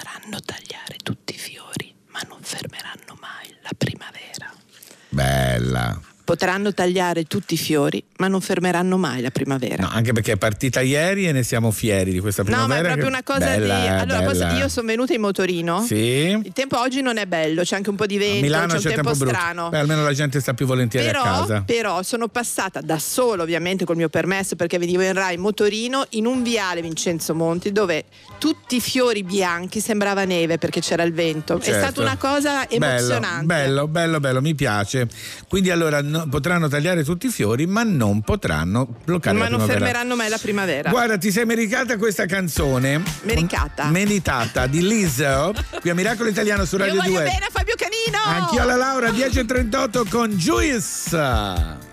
[0.00, 4.50] Potranno tagliare tutti i fiori, ma non fermeranno mai la primavera.
[5.10, 6.00] Bella.
[6.30, 9.82] Potranno tagliare tutti i fiori, ma non fermeranno mai la primavera.
[9.82, 12.78] No, anche perché è partita ieri e ne siamo fieri di questa No, ma primavera.
[12.78, 13.86] è proprio che- una cosa Bella, di.
[14.12, 15.82] Allora, posso- io sono venuta in motorino.
[15.82, 15.96] Sì.
[15.96, 18.80] Il tempo oggi non è bello, c'è anche un po' di vento, Milano c'è un
[18.80, 19.68] c'è tempo, tempo strano.
[19.70, 21.62] Beh, almeno la gente sta più volentieri Però, a casa.
[21.66, 26.06] però sono passata da solo, ovviamente col mio permesso, perché venivo in Rai in motorino,
[26.10, 28.04] in un viale Vincenzo Monti dove
[28.38, 31.58] tutti i fiori bianchi sembrava neve perché c'era il vento.
[31.58, 31.80] È Certo.
[31.80, 33.46] stata una cosa emozionante.
[33.46, 35.08] Bello, bello, bello, bello, mi piace.
[35.48, 39.58] Quindi allora no- potranno tagliare tutti i fiori, ma non potranno bloccare Ma la non
[39.58, 39.84] primavera.
[39.86, 40.90] fermeranno mai la primavera.
[40.90, 43.02] Guarda, ti sei meritata questa canzone.
[43.22, 43.86] Mericata.
[43.86, 45.52] Meritata di Lizzo.
[45.80, 47.22] Qui a Miracolo Italiano su Io Radio voglio 2.
[47.24, 48.22] bene a Fabio Canino!
[48.40, 51.89] Anch'io alla Laura 10.38 con Juice.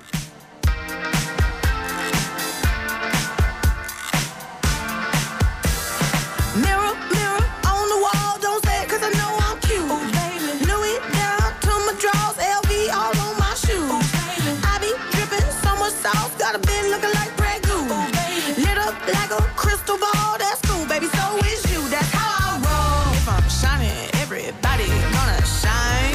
[25.61, 26.13] Shine.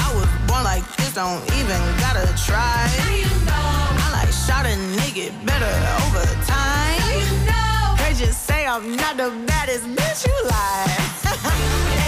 [0.00, 2.88] I was born like this, don't even gotta try.
[4.02, 5.72] I like shot a nigga better
[6.04, 6.82] over time.
[8.22, 12.01] You say I'm not the baddest bitch you like.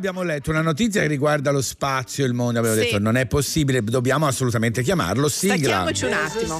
[0.00, 2.58] Abbiamo letto una notizia che riguarda lo spazio e il mondo.
[2.58, 2.84] Abbiamo Sì.
[2.84, 5.28] detto non è possibile, dobbiamo assolutamente chiamarlo.
[5.28, 5.56] Sigla.
[5.84, 6.58] Stacchiamoci un attimo.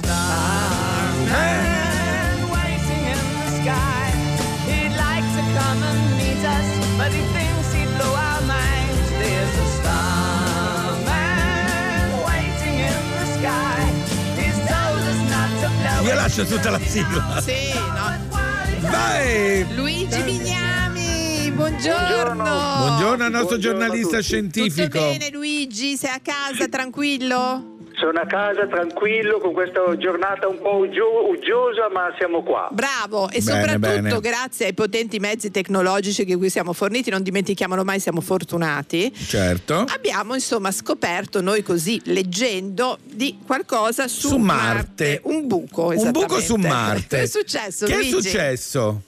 [16.03, 17.41] Io lascio tutta la sigla.
[17.41, 18.29] Sì, no.
[18.89, 19.65] Vai!
[19.75, 20.70] Luigi Bignami,
[21.65, 22.43] buongiorno.
[22.43, 24.23] Buongiorno al nostro Buongiorno giornalista tutti.
[24.23, 24.87] scientifico.
[24.87, 25.95] Tutto bene Luigi?
[25.95, 27.69] Sei a casa, tranquillo?
[27.93, 32.67] Sono a casa tranquillo con questa giornata un po' uggio- uggiosa, ma siamo qua.
[32.71, 34.19] Bravo e Bene, soprattutto bene.
[34.21, 39.13] grazie ai potenti mezzi tecnologici che qui siamo forniti, non dimentichiamolo mai, siamo fortunati.
[39.13, 39.85] Certo.
[39.93, 45.19] Abbiamo insomma scoperto noi così leggendo di qualcosa su, Su Marte.
[45.25, 45.93] un buco.
[45.95, 47.17] Un buco su Marte.
[47.17, 47.85] Che è successo?
[47.85, 48.09] Che è Luigi?
[48.21, 49.01] successo?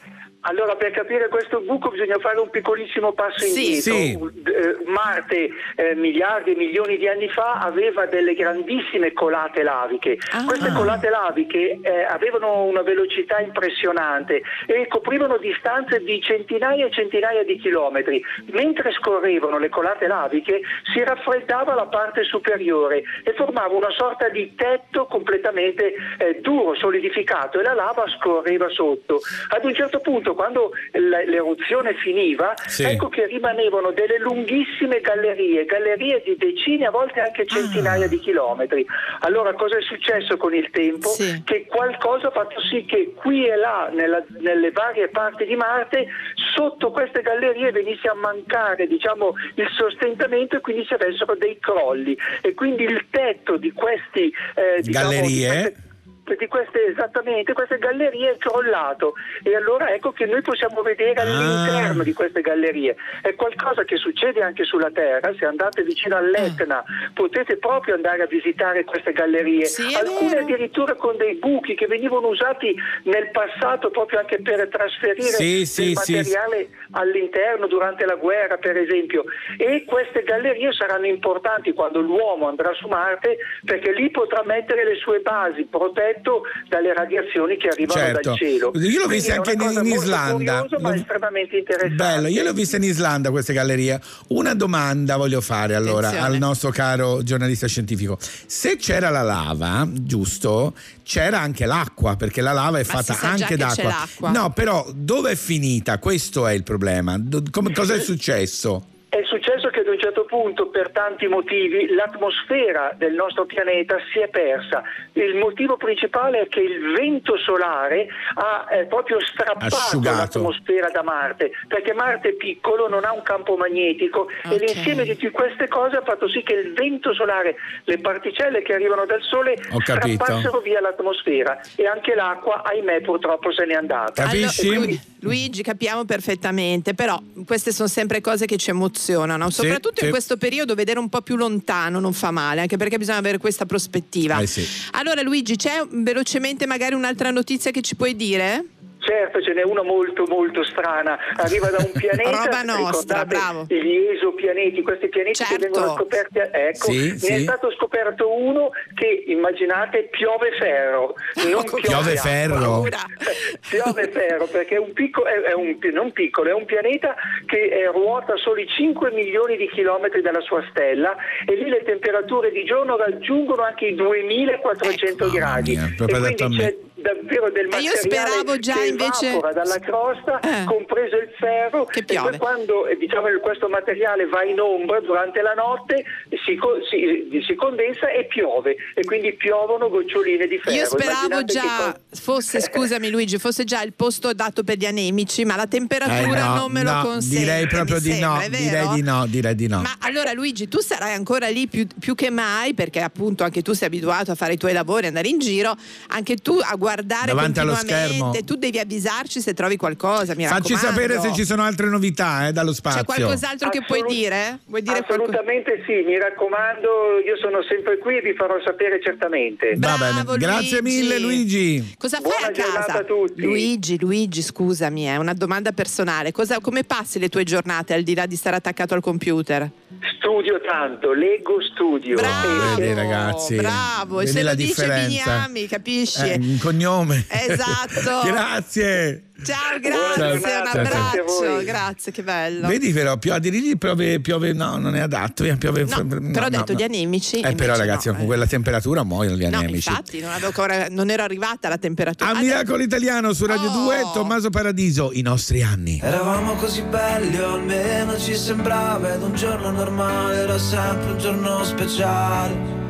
[0.45, 3.75] Allora, per capire questo buco bisogna fare un piccolissimo passo Sì.
[3.75, 4.31] indietro.
[4.45, 10.17] Eh, Marte, eh, miliardi e milioni di anni fa, aveva delle grandissime colate laviche.
[10.31, 10.43] Ah.
[10.45, 17.43] Queste colate laviche eh, avevano una velocità impressionante e coprivano distanze di centinaia e centinaia
[17.43, 18.21] di chilometri.
[18.51, 20.61] Mentre scorrevano le colate laviche,
[20.93, 27.59] si raffreddava la parte superiore e formava una sorta di tetto completamente eh, duro, solidificato
[27.59, 29.19] e la lava scorreva sotto.
[29.49, 32.83] Ad un certo punto, quando l- l'eruzione finiva, Sì.
[32.83, 38.85] ecco che rimanevano delle lunghissime gallerie, gallerie di decine, a volte anche centinaia di chilometri.
[39.21, 41.09] Allora cosa è successo con il tempo?
[41.43, 46.07] Che qualcosa ha fatto sì che qui e là, nella- nelle varie parti di Marte,
[46.55, 52.17] sotto queste gallerie venisse a mancare diciamo, il sostentamento e quindi si avessero dei crolli.
[52.41, 55.47] E quindi il tetto di questi eh, diciamo, di Gallerie?
[55.47, 55.91] queste-
[56.25, 59.13] di queste esattamente queste gallerie è crollato
[59.43, 61.23] e allora ecco che noi possiamo vedere Ah.
[61.23, 62.95] all'interno di queste gallerie.
[63.21, 65.33] È qualcosa che succede anche sulla terra.
[65.37, 66.83] Se andate vicino all'Etna
[67.13, 69.67] potete proprio andare a visitare queste gallerie.
[69.99, 72.73] Alcune addirittura con dei buchi che venivano usati
[73.03, 76.13] nel passato proprio anche per trasferire Sì, sì, sì.
[76.15, 79.25] materiale all'interno durante la guerra per esempio.
[79.57, 84.95] E queste gallerie saranno importanti quando l'uomo andrà su Marte perché lì potrà mettere le
[84.95, 85.65] sue basi
[86.13, 88.29] protetto dalle radiazioni che arrivano Certo.
[88.29, 90.31] dal cielo Io l'ho vista anche in- cosa in Islanda.
[90.61, 93.99] curiosa, ma L'ho- estremamente interessante Bello, io le ho viste in Islanda queste gallerie.
[94.29, 96.33] Una domanda voglio fare allora Attenzione.
[96.35, 98.17] al nostro caro giornalista scientifico.
[98.19, 100.73] Se c'era la lava, giusto,
[101.03, 103.83] c'era anche l'acqua, perché la lava è Ma si fatta anche d'acqua.
[103.83, 104.29] l'acqua.
[104.31, 105.97] No, però dove è finita?
[105.99, 107.17] Questo è il problema.
[107.17, 108.87] Do- come- cosa è successo?
[109.09, 114.17] È successo che ad un certo punto, per tanti motivi, l'atmosfera del nostro pianeta si
[114.17, 114.81] è persa.
[115.13, 120.17] Il motivo principale è che il vento solare ha eh, proprio strappato Asciugato.
[120.39, 125.15] l'atmosfera da Marte, perché Marte è piccolo, non ha un campo magnetico e l'insieme di
[125.15, 129.21] tutte queste cose ha fatto sì che il vento solare, le particelle che arrivano dal
[129.21, 130.23] Sole, Ho capito.
[130.23, 134.23] strappassero via l'atmosfera e anche l'acqua, ahimè, purtroppo se n'è andata.
[134.23, 139.61] Allora, E quindi- Luigi, capiamo perfettamente, però queste sono sempre cose che ci emozionano, Sì,
[139.61, 140.05] soprattutto sì.
[140.05, 143.37] in questo periodo vedere un po' più lontano non fa male, anche perché bisogna avere
[143.37, 144.39] questa prospettiva.
[144.39, 144.65] Eh sì.
[144.91, 148.65] Allora Luigi, c'è velocemente magari un'altra notizia che ci puoi dire?
[149.05, 153.65] Certo, ce n'è una molto molto strana, arriva da un pianeta, Roba nostra, bravo.
[153.67, 157.33] gli esopianeti, questi pianeti che vengono scoperti, ecco, Sì, ne sì.
[157.33, 162.15] è stato scoperto uno che immaginate piove ferro, non Piove acqua.
[162.15, 162.83] ferro?
[163.69, 167.13] piove ferro perché è un piccolo, è, è un, non piccolo, è un pianeta
[167.45, 171.15] che eh, ruota soli 5 milioni di chilometri dalla sua stella
[171.45, 175.75] e lì le temperature di giorno raggiungono anche i 2400 gradi.
[175.75, 180.39] mia, proprio e davvero del E io materiale speravo già che invece- evapora dalla crosta,
[180.65, 185.53] compreso il ferro, e poi quando eh, diciamo, questo materiale va in ombra durante la
[185.53, 186.03] notte
[186.45, 186.57] si,
[186.89, 190.75] si- si condensa e piove e quindi piovono goccioline di ferro.
[190.75, 194.85] Io speravo Immaginate che già fosse, scusami Luigi, fosse già il posto dato per gli
[194.85, 197.37] anemici, ma la temperatura Eh, no, non me lo no, consente.
[197.37, 199.81] Direi proprio di no, sembra, direi di no, direi di no.
[199.81, 203.73] Ma allora Luigi, tu sarai ancora lì più, più che mai, perché appunto anche tu
[203.73, 205.75] sei abituato a fare i tuoi lavori, andare in giro,
[206.09, 208.31] anche tu a guardare Davanti allo continuamente, schermo.
[208.45, 211.01] tu devi avvisarci se trovi qualcosa, mi Facci raccomando.
[211.01, 212.99] sapere se ci sono altre novità eh, dallo spazio.
[213.01, 214.59] C'è qualcos'altro che puoi dire?
[214.65, 215.21] Vuoi dire qualcosa?
[215.31, 216.87] Assolutamente sì, mi raccomando,
[217.25, 219.73] io sono sempre qui e vi farò sapere certamente.
[219.77, 221.95] Va bene, grazie mille Luigi.
[221.97, 222.99] Cosa fai Buona a giornata casa?
[222.99, 223.41] a tutti.
[223.41, 226.31] Luigi, Luigi, scusami, è una domanda personale.
[226.31, 229.69] Cosa- come passi le tue giornate al di là di stare attaccato al computer?
[230.17, 232.15] Studio tanto, leggo studio.
[232.15, 233.55] Bravo, Vedi ragazzi.
[233.55, 235.07] bravo, e se la lo dice differenza.
[235.07, 236.29] Bignami, capisci?
[236.29, 236.39] Eh,
[236.83, 237.25] cognome.
[237.29, 238.21] Esatto.
[238.27, 239.27] grazie.
[239.43, 242.67] Ciao, grazie, Ciao, un abbraccio, grazie, che bello.
[242.67, 246.45] Vedi però, pio- a Dirigli piove, piove, no, non è adatto, via, piove, No, però
[246.45, 247.41] ho detto gli anemici.
[247.41, 248.27] Eh, però ragazzi, no, con eh.
[248.27, 249.89] quella temperatura muoiono gli No, anemici.
[249.89, 252.29] infatti, non, avevo ancora- non ero arrivata alla temperatura.
[252.29, 255.99] A Miracolo Italiano su Radio 2, Tommaso Paradiso, i nostri anni.
[256.01, 261.63] Eravamo così belli, o almeno ci sembrava, ed un giorno normale era sempre un giorno
[261.65, 262.82] speciale.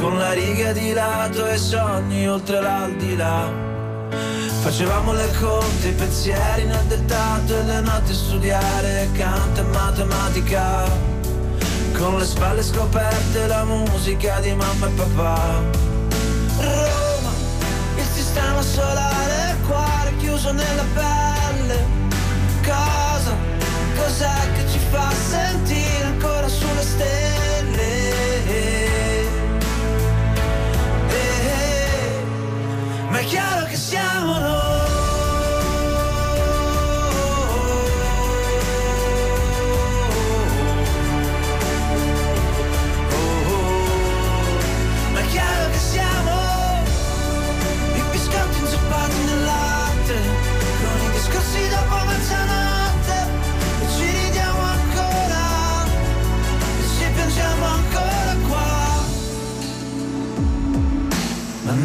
[0.00, 3.50] Con la riga di lato e sogni oltre l'aldilà.
[4.60, 10.84] Facevamo le conte, i pensieri nel dettato e le notti studiare canto e matematica.
[11.96, 15.62] Con le spalle scoperte la musica di mamma e papà.
[16.58, 17.32] Roma,
[17.96, 21.84] il sistema solare, il cuore chiuso nella pelle.
[22.62, 23.34] Cosa,
[23.96, 27.45] cos'è che ci fa sentire ancora sulle stelle?
[33.16, 34.85] Ma è chiaro che siamo noi.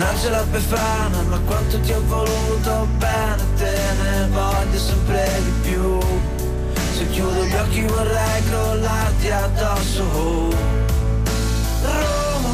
[0.02, 3.72] Mannaggia la befana, ma quanto ti ho voluto bene, te
[4.02, 5.99] ne voglio sempre di più.
[6.95, 10.03] Se chiudo gli occhi vorrei crollarti addosso.
[11.84, 12.49] Roma,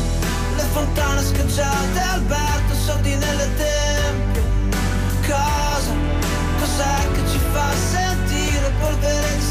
[0.57, 4.43] le fontane scacciate, Alberto, soldi nelle tempie.
[5.25, 5.93] Cosa,
[6.59, 9.41] cos'è che ci fa sentire polvere di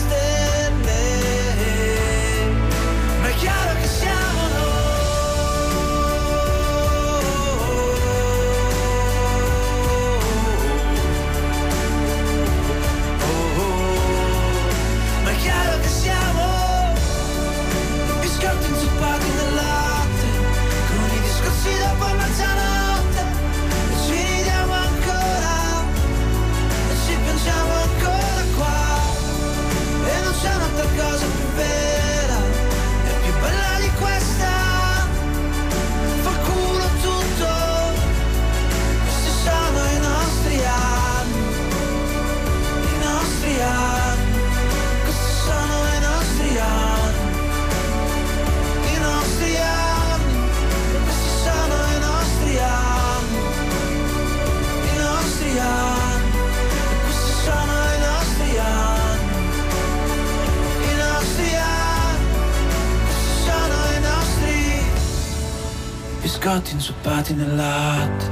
[66.57, 68.31] biscotti inzuppati nel latte,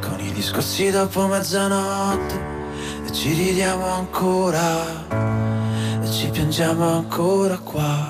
[0.00, 2.34] con i discorsi dopo mezzanotte,
[3.06, 5.06] e ci ridiamo ancora.
[6.02, 8.08] E ci piangiamo ancora qua.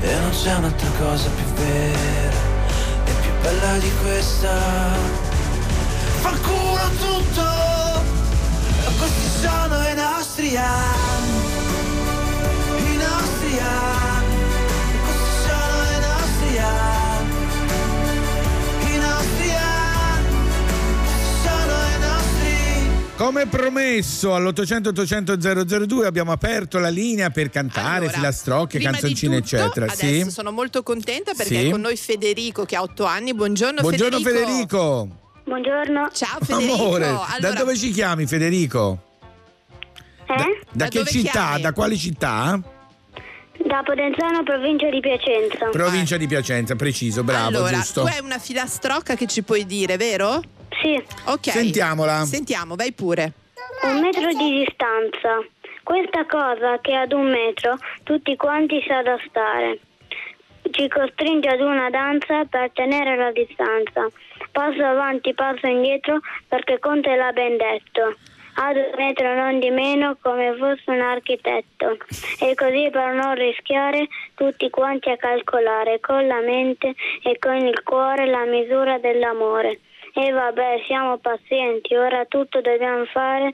[0.00, 2.38] E non c'è un'altra cosa più vera
[3.04, 4.52] e più bella di questa.
[6.20, 7.42] Fanculo tutto
[8.98, 11.43] questi sono i nostri anni
[23.16, 25.36] Come promesso all'800 800
[25.86, 29.86] 002 abbiamo aperto la linea per cantare Allora, filastrocche, canzoncine, tutto, eccetera.
[29.86, 30.30] Adesso Sì.
[30.30, 31.66] sono molto contenta perché Sì.
[31.68, 33.32] è con noi Federico che ha otto anni.
[33.32, 34.46] Buongiorno, Buongiorno Federico.
[34.46, 35.08] Federico.
[35.44, 36.08] Buongiorno.
[36.12, 36.74] Ciao Federico.
[36.74, 39.02] Amore, Allora, da dove ci chiami Federico?
[40.26, 41.30] Da, da Da che città?
[41.30, 41.60] chiami?
[41.62, 42.60] Da quali città?
[43.64, 45.66] Da Potenzano, provincia di Piacenza.
[45.70, 48.00] Provincia di Piacenza, preciso, bravo, allora, giusto.
[48.02, 50.42] tu hai una filastrocca che ci puoi dire, vero?
[50.80, 51.02] Sì.
[51.26, 51.50] Ok.
[51.50, 52.24] Sentiamola.
[52.24, 53.32] Sentiamo, vai pure.
[53.82, 55.44] Un metro di distanza.
[55.82, 59.78] Questa cosa che ad un metro tutti quanti sa da stare.
[60.70, 64.08] Ci costringe ad una danza per tenere la distanza.
[64.50, 68.16] Passo avanti, passo indietro perché Conte l'ha ben detto.
[68.56, 71.98] Ad un metro non di meno come fosse un architetto.
[72.40, 77.82] E così per non rischiare tutti quanti a calcolare con la mente e con il
[77.82, 79.80] cuore la misura dell'amore.
[80.16, 83.50] E vabbè, siamo pazienti, ora tutto dobbiamo fare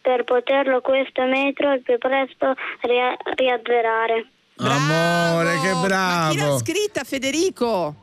[0.00, 4.26] per poterlo questo metro il più presto ria- riazzerare.
[4.56, 6.30] Amore, che bravo.
[6.32, 7.94] Chi l'ha scritta, Federico?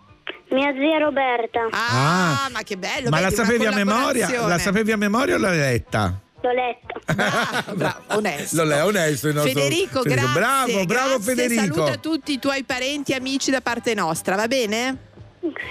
[0.50, 1.68] Mia zia Roberta.
[1.72, 3.10] Ah, ma che bello.
[3.10, 4.48] Ma la sapevi a memoria?
[4.48, 6.20] La sapevi a memoria o l'hai letta?
[6.42, 7.02] L'ho letto.
[7.74, 8.64] Bravo, onesto.
[8.64, 10.32] Non è onesto il nostro Federico, grazie.
[10.32, 11.36] Bravo, bravo grazie.
[11.36, 11.74] Federico.
[11.74, 15.14] Saluta tutti i tuoi parenti e amici da parte nostra, va bene?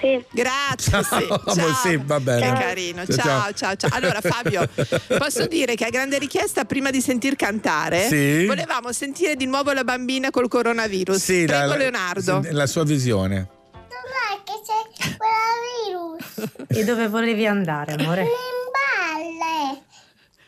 [0.01, 0.25] Sì.
[0.31, 1.03] Grazie.
[1.03, 1.27] sì.
[1.29, 1.73] Ciao, Ciao.
[1.83, 2.53] sì, va bene.
[2.53, 3.05] Che carino.
[3.07, 3.53] Ciao, Ciao, ciao.
[3.53, 3.91] ciao, ciao.
[3.93, 4.69] Allora, Fabio,
[5.19, 8.47] posso dire che a grande richiesta, prima di sentir cantare, Sì.
[8.47, 11.17] volevamo sentire di nuovo la bambina col coronavirus.
[11.23, 12.43] Sì, Prego, la- Leonardo.
[12.51, 13.49] la sua visione.
[13.73, 15.55] Dov'è che c'è quella
[15.87, 16.23] virus?
[16.79, 18.23] E dove volevi andare, amore?
[18.23, 18.29] In
[18.73, 19.83] balle.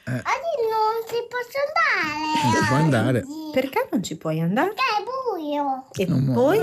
[0.08, 0.12] Eh.
[0.12, 2.42] Oggi non si posso andare.
[2.42, 3.24] Non si può andare.
[3.52, 4.68] Perché non ci puoi andare?
[4.74, 5.86] Perché è buio.
[5.92, 6.58] E Non poi?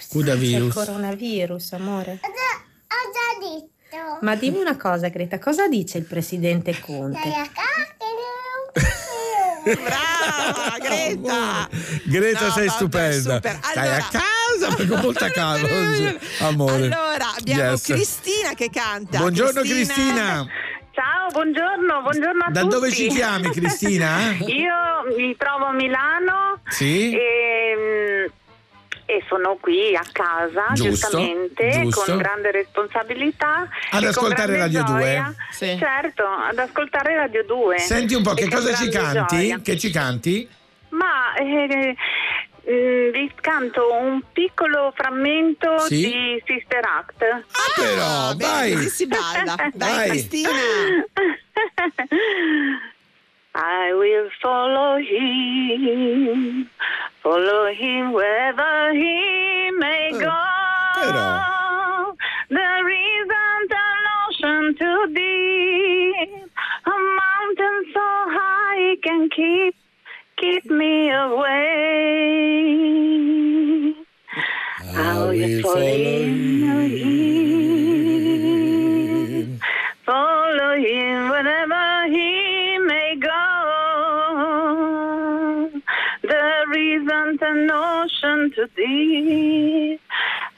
[0.00, 0.08] Coronavirus.
[0.08, 0.74] Cuda C'è il virus.
[0.74, 2.18] coronavirus, amore.
[2.22, 2.52] Ho già,
[2.96, 4.18] ho già detto.
[4.24, 7.18] Ma dimmi una cosa, Greta, cosa dice il presidente Conte?
[7.18, 7.48] Stai
[9.74, 11.68] Brava, Greta.
[12.04, 13.34] Greta, No, sei stupenda.
[13.34, 13.58] super.
[13.62, 15.68] Stai Allora- a casa con molta calma.
[16.40, 16.84] Amore.
[16.86, 17.82] Allora, abbiamo Yes.
[17.84, 19.18] Cristina che canta.
[19.18, 20.46] Buongiorno Cristina.
[20.92, 22.74] Ciao, buongiorno, buongiorno a Da tutti.
[22.74, 24.32] dove ci chiami, Cristina?
[24.38, 27.12] Io mi trovo a Milano Sì.
[27.12, 28.30] e,
[29.10, 32.04] e sono qui a casa, Giusto, giustamente, giusto.
[32.04, 33.68] con grande responsabilità.
[33.90, 35.00] Ad ascoltare Radio 2.
[35.00, 35.34] gioia.
[35.50, 35.76] Sì.
[35.76, 37.78] Certo, ad ascoltare Radio 2.
[37.78, 39.36] Senti un po', che cosa ci canti?
[39.36, 39.58] gioia.
[39.60, 40.48] Che ci canti?
[40.90, 41.96] Ma eh,
[42.70, 46.02] mm, vi canto un piccolo frammento Sì?
[46.02, 47.22] di Sister Act.
[47.22, 48.88] Ah, però, bene, vai.
[48.88, 49.54] si balla.
[49.74, 50.08] Dai, Vai.
[50.10, 50.48] Cristina.
[53.54, 56.70] I will follow him,
[57.22, 60.36] follow him wherever he may go.
[62.48, 66.50] There isn't an ocean too deep,
[66.86, 68.06] a mountain so
[68.36, 69.74] high it can keep
[70.36, 72.30] keep me away.
[74.94, 75.80] I will follow
[76.86, 78.00] him,
[80.06, 81.89] follow him wherever
[87.40, 90.00] an ocean too deep,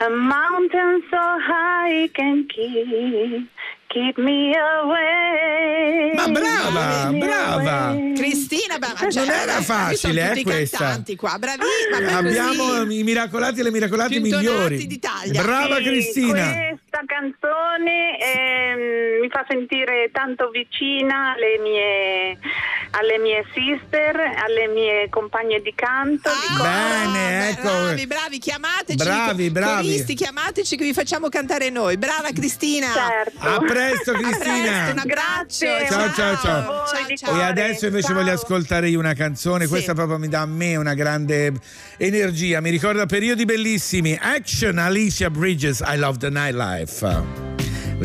[0.01, 3.49] a mountain so high can keep
[3.93, 6.13] keep me away.
[6.15, 7.87] Ma brava, Keep me brava.
[7.89, 8.13] away.
[8.15, 10.79] Cristina, ma cioè, Non era sono facile, eh, questa.
[10.79, 12.01] cantanti qua, bravissima.
[12.01, 12.99] ma Abbiamo così.
[12.99, 14.87] i miracolati e le miracolate migliori.
[14.87, 15.43] d'Italia.
[15.43, 16.53] Brava Sì, Cristina.
[16.53, 22.39] Questa canzone ehm, mi fa sentire tanto vicina alle mie,
[22.93, 26.31] alle mie sister, alle mie compagne di canto.
[26.31, 26.69] di coro.
[26.69, 27.63] Bene, ecco.
[27.63, 28.97] Bravi, bravi, chiamateci.
[28.97, 29.87] Bravi, bravi.
[29.89, 31.97] Coristi, chiamateci che vi facciamo cantare noi.
[31.97, 32.89] Brava Cristina.
[32.93, 33.39] Certo.
[33.49, 33.81] A presto
[34.13, 34.91] Cristina.
[34.93, 35.67] Un abbraccio.
[35.67, 35.87] Grazie.
[35.89, 36.59] Ciao, ciao, ciao.
[36.59, 38.17] A voi di Ciao, E adesso invece Ciao.
[38.17, 39.71] voglio ascoltare io una canzone, Sì.
[39.71, 41.53] questa proprio mi dà a me una grande
[41.99, 44.19] energia, mi ricorda periodi bellissimi.
[44.21, 47.51] Action Alicia Bridges, I Love the Nightlife.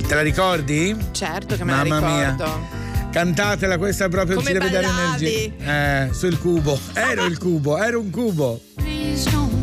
[0.08, 0.96] Te la ricordi?
[1.12, 2.30] Certo che me Mamma la mia.
[2.32, 2.86] ricordo.
[3.12, 6.06] Cantatela, questa proprio Come ci deve dare energia.
[6.06, 6.80] Eh, sul cubo.
[6.94, 8.62] Ero il cubo, ero un cubo.
[8.76, 9.57] Please don't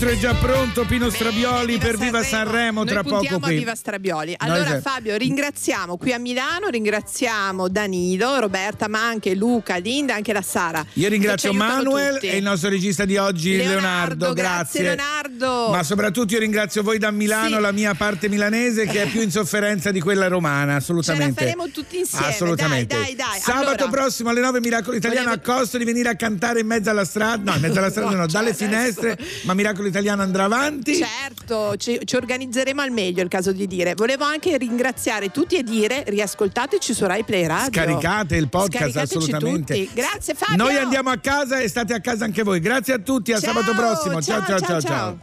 [0.00, 3.58] il vetro è già pronto Pino Strabioli per Viva Sanremo Noi tra poco qui.
[3.58, 4.34] Viva Strabioli.
[4.40, 10.14] Noi Allora se- Fabio, ringraziamo qui a Milano, ringraziamo Danilo, Roberta, ma anche Luca, Linda,
[10.14, 10.82] anche la Sara.
[10.94, 12.28] Io ringrazio Manuel tutti.
[12.28, 14.82] e il nostro regista di oggi Leonardo, Leonardo, grazie.
[14.82, 15.59] grazie, Leonardo.
[15.70, 17.60] Ma soprattutto io ringrazio voi da Milano, Sì.
[17.60, 21.34] la mia parte milanese che è più in sofferenza di quella romana, assolutamente.
[21.38, 22.26] Ce la faremo tutti insieme.
[22.26, 22.94] Assolutamente.
[22.94, 23.40] Dai, dai, dai.
[23.40, 26.90] Sabato Allora, prossimo alle 9 Miracolo Italiano a costo di venire a cantare in mezzo
[26.90, 30.44] alla strada, no, in mezzo alla strada no, dalle cioè, finestre, ma Miracolo Italiano andrà
[30.44, 30.94] avanti.
[30.96, 33.94] Certo, ci, ci organizzeremo al meglio, è il caso di dire.
[33.94, 37.70] Volevo anche ringraziare tutti e dire riascoltateci su Rai Play Radio.
[37.72, 39.74] Scaricate il podcast assolutamente.
[39.74, 39.90] tutti.
[39.94, 40.56] Grazie Fabio.
[40.56, 42.60] Noi andiamo a casa e state a casa anche voi.
[42.60, 44.20] Grazie a tutti, a Ciao, sabato prossimo.
[44.22, 44.68] ciao, ciao ciao.
[44.68, 45.18] ciao, ciao.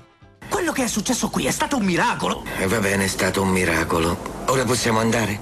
[0.49, 2.43] Quello che è successo qui è stato un miracolo.
[2.57, 4.17] E va bene, è stato un miracolo.
[4.47, 5.41] Ora possiamo andare?